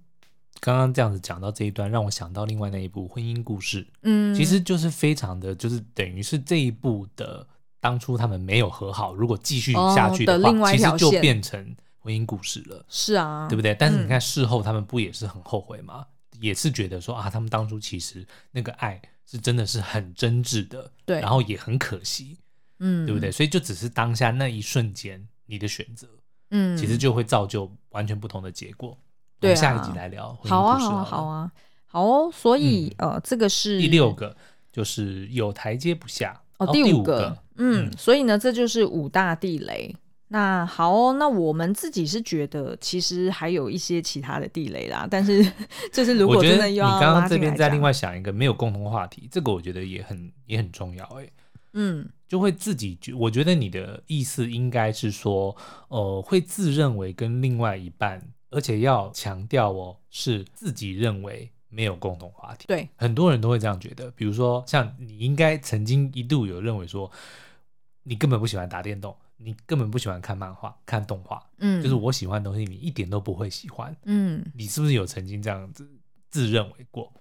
[0.60, 7.46] 刚刚这样子讲到这一段，让我想到另外那一部婚姻故事，嗯，其实就是非常的，就是等于是这一部的
[7.80, 13.74] 当初他们没有和好，如果继续下去的话，哦、的另外一条线，其实就变成婚姻故事了，是啊，对不对？
[13.74, 16.06] 但是你看事后他们不也是很后悔吗？
[16.32, 22.38] 嗯、也是觉得说啊，他们当初其实那个爱是真的是很真挚的，对，然后也很可惜，
[22.78, 23.30] 嗯，对不对？
[23.30, 26.08] 所以就只是当下那一瞬间你的选择，
[26.50, 28.96] 嗯，其实就会造就完全不同的结果。
[29.40, 30.36] 对，下一集来聊。
[30.42, 31.52] 好啊，好啊，好啊，
[31.86, 32.30] 好哦。
[32.32, 34.36] 所以，呃，这个是第六个，
[34.72, 36.40] 就是有台阶不下。
[36.58, 39.94] 哦，第五个，嗯，所以呢，这就是五大地雷。
[40.28, 45.08] 那好哦，那我们自己是觉得，其实还有一些其他的地雷啦。
[45.10, 45.42] 但是，
[45.92, 51.04] 就是如果真的要，你刚刚这边再另外想一个没有共同话题，这个我觉得也很也很重要。
[51.18, 51.30] 哎，
[51.72, 55.56] 嗯，就会自己觉，我觉得你的意思应该是说，
[55.88, 58.22] 呃，会自认为跟另外一半。
[58.50, 62.66] 而且要强调哦，是自己认为没有共同话题。
[62.66, 64.10] 对，很多人都会这样觉得。
[64.12, 67.10] 比如说，像你应该曾经一度有认为说，
[68.02, 71.42] 你根本不喜欢打电动，你根本不喜欢看漫画、看动画。
[71.58, 73.94] 嗯，就是我喜欢的东西，你一点都不会喜欢。
[74.04, 75.88] 嗯，你是不是有曾经这样子
[76.30, 77.12] 自认为过？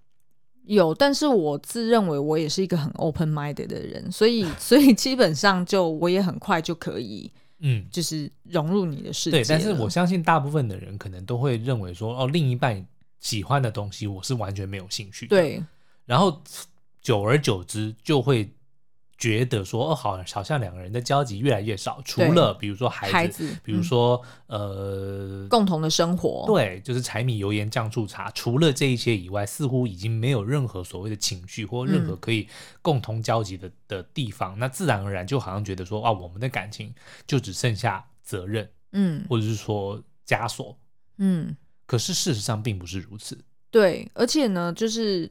[0.64, 7.32] 有，但是我自认为我也是一个很 open minded 的人，所以， 所以基本上就我也很快就可以。
[7.60, 9.38] 嗯，就是融入你的世界。
[9.38, 12.86] 对，但是我相信大部分的人可能都会认为说，哦，另一半
[13.20, 15.36] 喜欢的东西，我是完全没有兴趣的。
[15.36, 15.64] 对，
[16.06, 16.42] 然后
[17.02, 18.54] 久而久之就会。
[19.20, 32.48] 觉得说哦，好，好像两个人的交集越来越少，除了比如说孩子，孩子比如说、嗯、呃，共同的生活，对，就是柴米油盐酱醋茶，除了这一些以外，似乎已经没有任何所谓的情绪或任何可以
[32.84, 36.94] 共同交集的的地方，嗯、那自然而然就好像觉得说啊，我们的感情
[37.26, 40.78] 就只剩下责任，嗯，或者是说枷锁，
[41.18, 43.36] 嗯，可是事实上并不是如此，
[43.72, 45.26] 对，而且呢，就是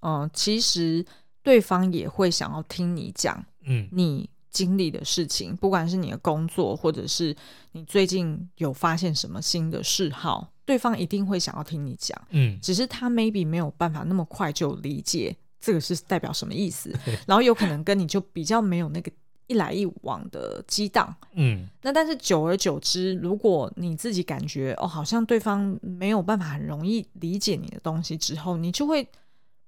[0.00, 1.02] 嗯、呃，其实。
[1.42, 7.34] 对方也会想要听你讲，嗯，你经历的事情，嗯、不管是你的工作，或者是
[7.72, 16.94] 你最近有发现什么新的嗜好，对方一定会想要听你讲，嗯，只是他 maybe 没有办法那么快就理解这个是代表什么意思，
[17.26, 19.10] 然后有可能跟你就比较没有那个
[19.50, 29.04] 一来一往的激荡，嗯，那但是久而久之，如果你自己感觉哦，好像对方没有办法很容易理解你的东西之后，你就会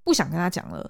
[0.01, 0.89] 不想跟他讲了。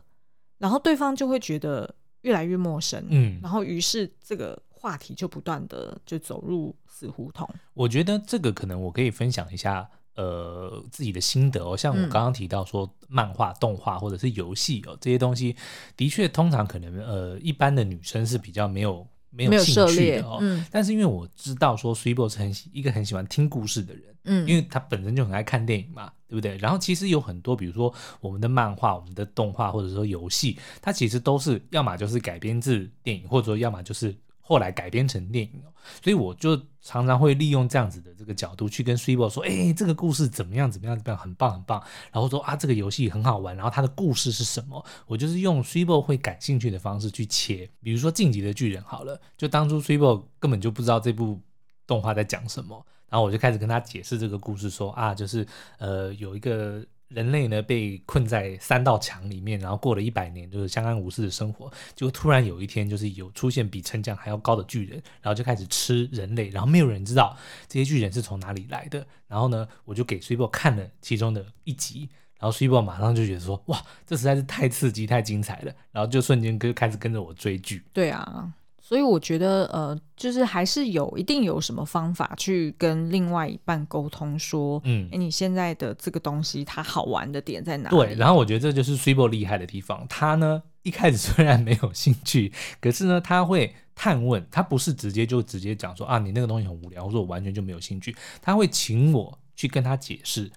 [0.60, 1.91] 然后对方就会觉得
[2.22, 7.50] 越来越陌生，嗯，然后于是这个话题就不断的就走入死胡同。
[7.74, 11.76] 我觉得这个可能我可以分享一下，呃，自己的心得哦。
[11.76, 15.55] 像我刚刚提到说，漫画、动画或者是游戏哦，这些东西
[15.97, 20.38] 的确通常可能呃，一般的女生是比较没有没有兴趣的哦。
[20.41, 26.57] 嗯、但是因为我知道说 Swibo 是很喜一个很喜欢听故事的人，嗯，因为他本身就很爱看电影嘛，对不对？
[26.57, 34.16] 然后其实有很多，比如说我们的漫画、我们的动画或者说游戏，它其实都是要么就是改编自电影，或者说要么就是。
[34.46, 35.64] 后来改编成电影，
[36.04, 40.70] 所以我就常常会利用这样子的这个角度去跟 Swibo 说，哎、这个故事怎么样？
[40.70, 40.98] 怎么样？
[40.98, 41.18] 怎么样？
[41.18, 41.82] 很棒，很棒。
[42.12, 43.56] 然后说啊，这个游戏很好玩。
[43.56, 44.86] 然后它的故事是什么？
[45.08, 47.70] 我就是用 Swibo 会感兴趣的方式去切。
[47.82, 51.39] 比如说《进击的巨人》好了，就当初 Swibo 根本就不知道这部
[51.88, 56.86] 动画在讲什么，然后我就开始跟他解释这个故事，说啊，就是呃有一个。
[57.14, 61.72] 人类呢被困在三道墙里面，然后过了一百年，就是相安无事的生活。
[61.95, 67.38] 就突然有一天，就是有出现比城墙还要高的巨人，然后就开始吃人类，然后没有人知道
[67.68, 69.05] 这些巨人是从哪里来的。
[69.28, 72.09] 然后呢，我就给 Swibo 看了其中的一集，
[72.39, 77.84] 然后 Swibo 马上就觉得说：“哇，这实在是太刺激、太精彩了。”然后就瞬间跟开始跟着我追剧。
[77.93, 78.53] 对啊。
[78.94, 87.96] 所以我觉得，呃，就是还是有一定有什么方法去跟另外一半沟通，说，嗯，哎，你现在的这个东西它好玩的点在哪里？
[87.96, 90.06] 对，然后我觉得这就是 Swibo 厉害的地方。
[90.08, 100.52] 他呢一开始虽然没有兴趣，可是呢他会探问，他不是直接就直接讲说啊，你那个东西很无聊，或者我完全就没有兴趣，他会请我去跟他解释。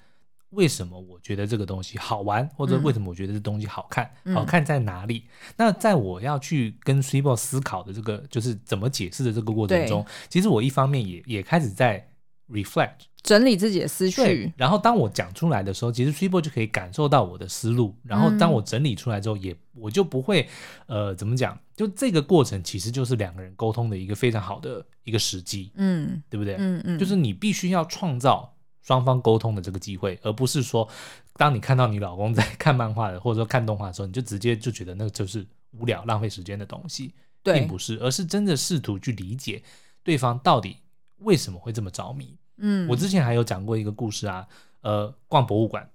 [0.57, 4.11] 为什么我觉得这个东西好玩，或者为什么我觉得这东西好看？
[4.25, 5.19] 嗯、好看在哪里？
[5.19, 12.09] 嗯、那在我要去跟 Swibo 思考的这个，就是怎么解释的这个过程中，其实我一方面也也开始在
[12.51, 14.51] reflect 整理自己的思绪。
[14.57, 17.95] 然后当我讲出来的时候，其实 Swibo 就可以感受到我的思路。
[18.03, 20.49] 然后当我整理出来之后也，也、嗯、我就不会
[20.87, 21.59] 呃怎么讲？
[21.77, 25.71] 就这个过程其实就是两个人沟通的一个非常好的一个时机。
[25.75, 26.55] 嗯，对不对？
[26.55, 28.56] 嗯嗯，嗯就是你必须要创造。
[28.87, 30.89] 双方沟通的这个机会，而不是说，
[31.35, 37.13] 当你看到你老公在 看漫画的，或者说看动画的时候，你就直接就觉得那个就是无聊、浪费时间的东西，
[37.43, 39.61] 对并不是，而是真的试图去理解
[40.05, 40.77] 对方到底
[41.19, 42.37] 为什么会这么着迷。
[42.59, 44.47] 嗯，我之前还有讲过一个故事啊，
[44.83, 45.91] 呃，逛博物馆。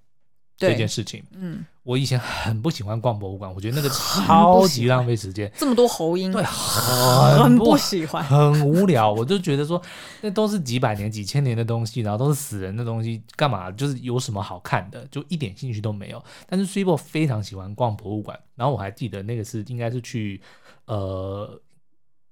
[0.70, 9.12] 这件事情，嗯，我以前很不喜欢逛博物馆，我觉得那个超级浪费时间，这么多喉音，对，很不喜欢，很无聊。
[9.12, 9.82] 我就觉得说，
[10.22, 13.72] 那都是几百年、几千年的东西，然后都是死人的东西，干嘛？
[13.72, 15.06] 就是有什么好看的？
[15.08, 16.24] 就一点兴趣都没有。
[16.48, 20.42] 但是 Swibo 非常喜欢逛博物馆，然后我还记得那个是应该是去
[20.86, 21.60] 呃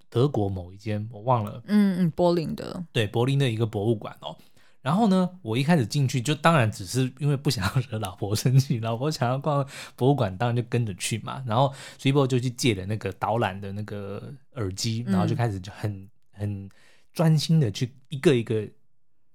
[0.10, 4.36] 德国某一间，我忘了，嗯嗯，柏林的，对，柏林的一个博物馆哦。
[4.82, 9.68] 然后呢，我一开始进去就当然只是因为不想要惹老婆生气，老婆想要逛
[9.98, 11.44] 博物馆，当然就跟着去嘛。
[11.48, 16.70] 然后 Swibo 就去借了那个导览的那个耳机，然后就开始就很、嗯、很
[17.12, 18.66] 专心的去一个一个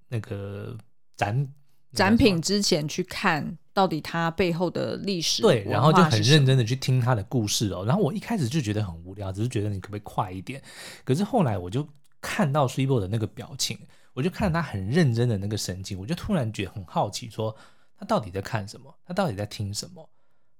[0.09, 0.75] 那个
[1.15, 1.47] 展
[1.93, 5.43] 展品之前去看到底它背后的历史。
[5.43, 7.85] 对，然后就很认真的去听他的故事哦。
[7.85, 10.59] 然后我一开始就觉得很无聊，只是觉得你可不可以快一点？
[11.03, 11.87] 可是后来我就
[12.19, 13.77] 看到 Swibo 的那个表情。
[14.15, 17.55] 我就看他很认真的那个神情，我就突然觉得很好奇，说
[17.99, 18.91] 他到底在看什么？
[19.05, 20.09] 他到底在听什么？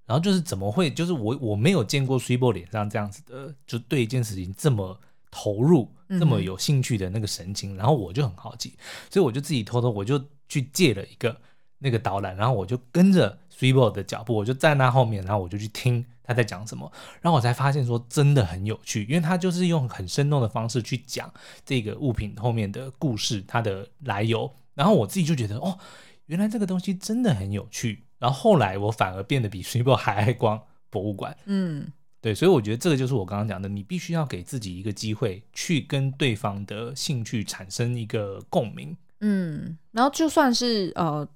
[0.05, 0.93] 然后就是怎么会？
[0.93, 4.99] 就是我我没有见过 Swibo 脸上这样子的，就对一件事情这么
[5.31, 7.75] 投入、这么有兴趣的那个神情。
[7.75, 8.77] 嗯、然后我就很好奇，
[9.09, 11.35] 所以我就自己偷偷我就去借了一个
[11.79, 16.05] 那个导览，然后我就跟着 Swibo 的脚步，我就站在那后面，然后我就去听。
[16.27, 16.91] 他在讲什么？
[17.21, 21.31] 然后我才发现说真的很有趣，因为他就是用很生动的方式去讲
[21.63, 24.51] 这个物品后面的故事，它的来由。
[24.73, 25.77] 然后我自己就觉得哦，
[26.25, 28.05] 原来这个东西真的很有趣。
[28.17, 31.37] 然后后来我反而变得比 Swibo 还爱逛博物馆。
[31.45, 38.97] 嗯，对，所以我觉得这个就是我刚刚讲的，你必须要给自己一个机会，去跟对方的兴趣产生一个共鸣。
[39.19, 41.27] 嗯，然后就算是呃。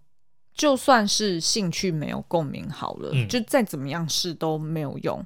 [0.59, 5.25] 就算是兴趣没有共鸣好了，嗯、就再怎么样试都没有用，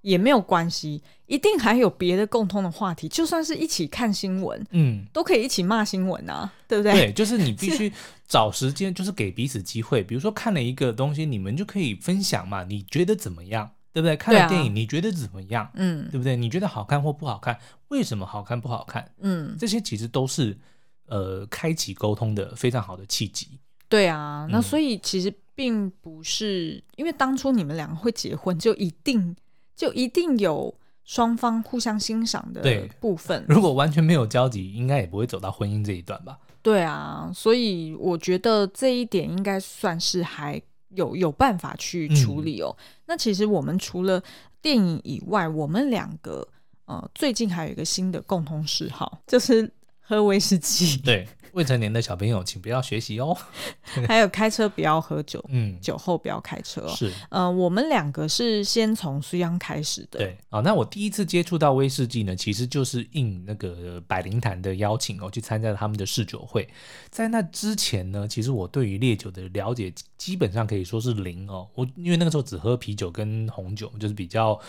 [0.00, 3.08] 也没有关系，一定还有别的共通的话题。
[3.08, 6.92] 就算是一起看新闻，嗯，都可以一起骂新闻啊，对不对？
[6.94, 7.92] 对，就是你 必须
[8.26, 10.02] 找时间，就是给彼此机会。
[10.02, 13.70] 比如说看了一个东西，你们就可以分享嘛，你觉得怎么样？
[13.92, 14.16] 对不对？
[14.16, 15.70] 看了电影，啊、你觉得怎么样？
[15.74, 16.34] 嗯，对不对？
[16.34, 17.56] 你觉得好看或不好看？
[17.86, 19.12] 为什么好看不好看？
[19.20, 20.58] 嗯，这些其实都是
[21.06, 23.60] 呃开启沟通的非常好的契机。
[23.88, 29.34] 对啊，那所以其实并不是、嗯、因为当初你们两个会结婚，就一定
[29.76, 30.74] 就一定有
[31.04, 33.44] 双方互相欣赏的部分。
[33.48, 36.38] 如果完全没有交集，应该也不会走到婚姻这一段吧？
[36.62, 42.74] 对啊，所以我觉得这一点应该算是还有有办法去处理哦。
[42.78, 44.20] 嗯、那其实我们除了
[44.60, 46.46] 电影以外，我们两个
[46.86, 49.70] 呃最近还有一个新的共同嗜好，就是。
[50.08, 50.98] 喝威士忌。
[50.98, 51.26] 对。
[51.56, 53.34] 未成年的小朋友，请不要学习哦。
[54.06, 56.94] 还有开车不要喝酒，嗯，酒后不要开车哦。
[56.94, 60.18] 是，呃，我们两个是先从苏央开始的。
[60.18, 66.68] 对，啊，那我第一次接触到威士忌呢，其实就是应那个百灵坛的邀请哦，去参加他们的试酒会。
[67.08, 71.66] 在那之前呢，其实我对于烈酒的了解基本上可以说是零哦。
[71.74, 74.60] 我因为那个时候只喝啤酒跟红酒，就是比较。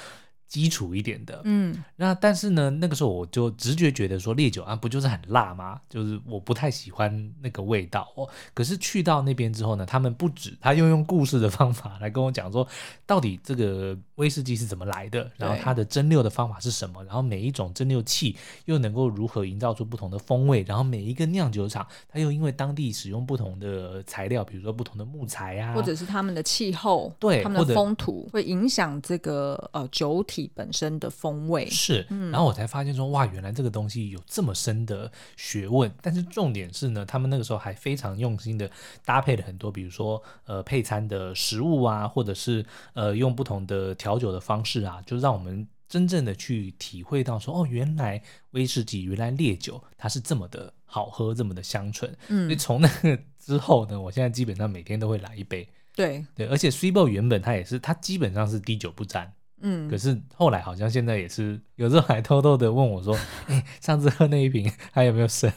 [0.47, 5.79] 基础一点的，嗯，那但是呢，那个时候我就直觉觉得说烈酒啊，不就是很辣吗？
[5.89, 8.27] 就是我不太喜欢那个味道哦。
[8.53, 12.65] 可是去到那边之后呢，他们不止他又用故事的方法来跟我讲说，
[13.05, 30.51] 到底这个威士忌是怎么来的，然后它的蒸馏的方法是什么，然后每一种蒸馏器又能够如何营造出不同的风味，然后每一个酿酒厂，它又因为当地使用不同的材料，比如说不同的木材啊，或者是他们的气候，对，他们的风土会影响这个呃酒体。
[30.57, 35.91] 本身的风味是，然后我才发现说，哇，原来这个东西有这么深的学问。
[36.01, 38.69] 但是重点是呢，他们那个时候还非常用心的
[39.05, 52.15] 搭配了很多，比如说呃配餐的食物啊，或者是呃用不同的调酒的方式啊，就让我们真正的去体会到说，哦，原来威士忌，原来烈酒，它是这么的好喝，这么的香醇。
[52.27, 55.67] 嗯，所以从那个之后呢，我现在基本上每天都会来一杯。
[55.95, 59.33] 对对，而且 Ball 原本它也是，它基本上是滴酒不沾。
[59.61, 63.15] 嗯，可是后来好像现在也是，有时候还偷偷的问我说
[63.47, 65.51] ：“哎、欸，上次喝那一瓶还有没有剩？”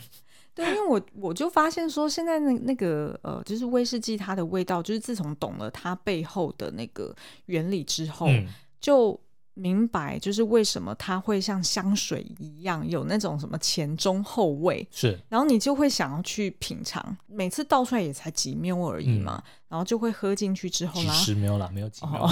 [0.55, 7.15] 对，因为我我就发现说，现在那那个呃，就是威士忌它的味道，就是自从懂了它背后的那个
[7.47, 8.47] 原理之后，嗯、
[8.81, 9.21] 就。
[9.55, 22.29] 明白，就是为什么它会像香水一样有那种什么前中后味，是，然后你就会想要去品尝，每次倒出来也才几 ml 而已嘛，嗯、然后就会喝进去之后，几十 ml 啦，没有几哦、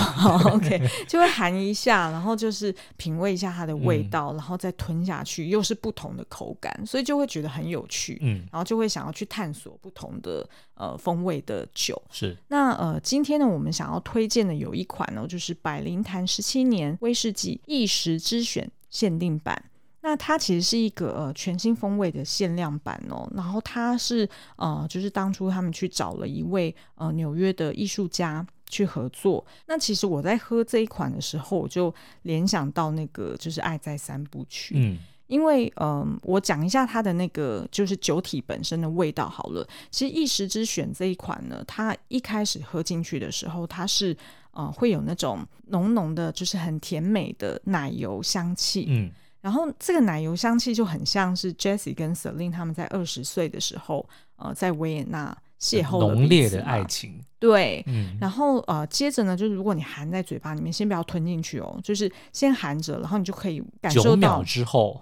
[0.52, 12.36] OK，就会含一下，然后就是品味一下它的味道，嗯、然后再吞下去，又是不同的口感，所以就会觉得很有趣，嗯，然后就会想要去探索不同的呃风味的酒，是。
[12.48, 19.67] 那呃，今天呢，我们想要推荐的有一款呢，就是百灵坛十七年威士忌一时之选限定版，
[20.08, 23.30] 那它其实是一个呃全新风味的限量版哦。
[23.34, 29.44] 然后它是呃，就是当初他们去找了一位呃纽约的艺术家去合作。
[29.66, 34.74] 那其实我在喝这一款的时候，我就联想到那个就是《爱在三部曲》。
[34.78, 34.96] 嗯，
[35.26, 39.68] 因为嗯、呃，我讲一下它的那个就是酒体本身的味道好了。
[39.90, 44.16] 其实一时之选这一款呢，它一开始喝进去的时候，它是。
[44.52, 48.86] 啊、呃，会有那种浓浓的，就是很甜美的奶油香气。
[48.88, 49.08] 嗯，
[49.40, 57.20] 然后这个奶油香气就很像是 Jessie 跟 Celine 他们在二十岁的时候，呃，在维也纳邂逅浓烈的爱情。
[57.38, 64.10] 对，嗯，然后呃，接着呢，就是如果你含在嘴巴里面，先不要吞进去哦，就是先含着，然后你就可以感受到。
[64.10, 65.00] 九秒之后。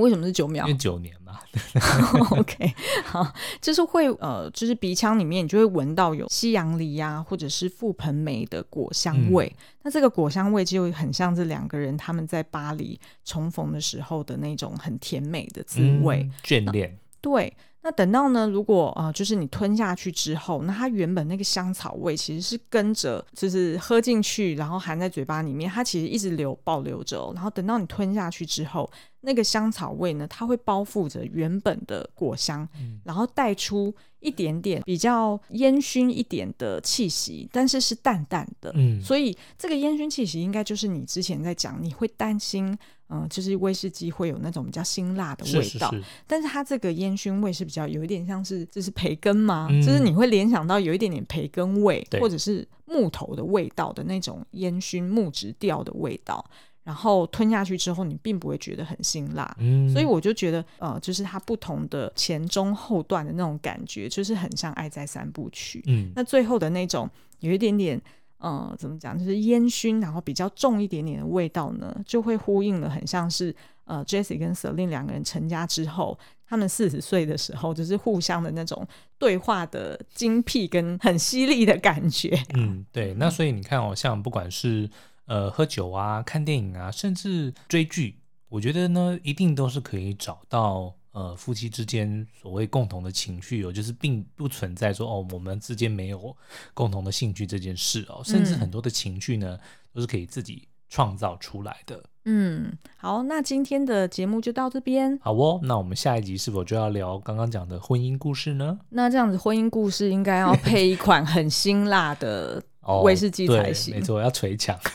[0.00, 0.66] 为什么是九秒？
[0.66, 1.38] 因为九年嘛。
[2.30, 2.74] OK，
[3.04, 3.30] 好，
[3.60, 9.54] 就是会呃，就是鼻腔里面你就会闻到有西洋梨呀，或者是覆盆梅的果香味。
[9.58, 16.98] 嗯、那这个果香味就很像这两个人他们在巴黎重逢的时候的那种很甜美的滋味，嗯、眷恋。
[17.20, 17.54] 对。
[17.84, 27.32] 那等到呢，如果啊、呃，就是你吞下去之后，那它原本那个香草味其实是跟着，就是喝进去，然后含在嘴巴里面，它其实一直留保留着、哦。
[27.34, 28.88] 然后等到你吞下去之后，
[29.22, 38.70] 那个香草味呢，它会包覆着原本的果香，嗯、然后带出一点点比较烟熏一点的气息，但是是淡淡的。
[38.76, 42.78] 嗯，所以这个烟熏气息应该就是你之前在讲，你会担心。
[43.12, 49.68] 嗯，就是威士忌会有那种比较辛辣的味道，是是是，但是它这个烟熏味是比较有一点像是，就是培根吗？
[49.70, 56.42] 嗯、就是你会联想到有一点点培根味，或者是木头的味道的那种烟熏木质调的味道，
[56.84, 59.54] 然后吞下去之后，你并不会觉得很辛辣。
[59.58, 65.80] 嗯，所以我就觉得，呃，就是它不同的前中后段的那种感觉，就是很像《爱在三部曲》。
[65.86, 67.10] 嗯，那最后的那种
[67.40, 68.00] 有一点点。
[68.42, 69.16] 呃，怎么讲？
[69.16, 78.84] 就是烟熏，然后比较重一点点的味道呢，就会呼应了，很像是呃，Jesse 跟 Selin 两个人成家之后，他们四十岁的时候，就是互相的那种
[79.16, 82.36] 对话的精辟跟很犀利的感觉。
[82.58, 83.14] 嗯，对。
[83.14, 84.90] 那所以你看哦，像不管是
[85.26, 88.16] 呃喝酒啊、看电影啊，甚至追剧，
[88.48, 90.94] 我觉得呢，一定都是可以找到。
[91.12, 96.34] 呃，夫妻之间所谓共同的情绪哦，就是并不存在说哦，我们之间没有
[96.72, 99.60] 共同的兴趣这件事哦，甚至很多的情绪呢，嗯、
[99.94, 102.02] 都是可以自己创造出来的。
[102.24, 105.18] 嗯，好，那今天的节目就到这边。
[105.20, 108.78] 好哦，那我们下一集是否就要聊刚刚讲的婚姻故事呢？
[108.90, 112.62] 那这样子，婚姻故事应该要配一款很辛辣的
[113.04, 113.92] 威士忌才行。
[113.92, 114.78] 哦、没错，要捶墙。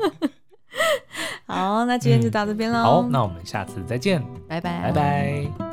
[1.50, 2.82] 好，那今天就到这边喽、嗯。
[2.84, 5.69] 好，那我们下次再见，拜拜，拜拜。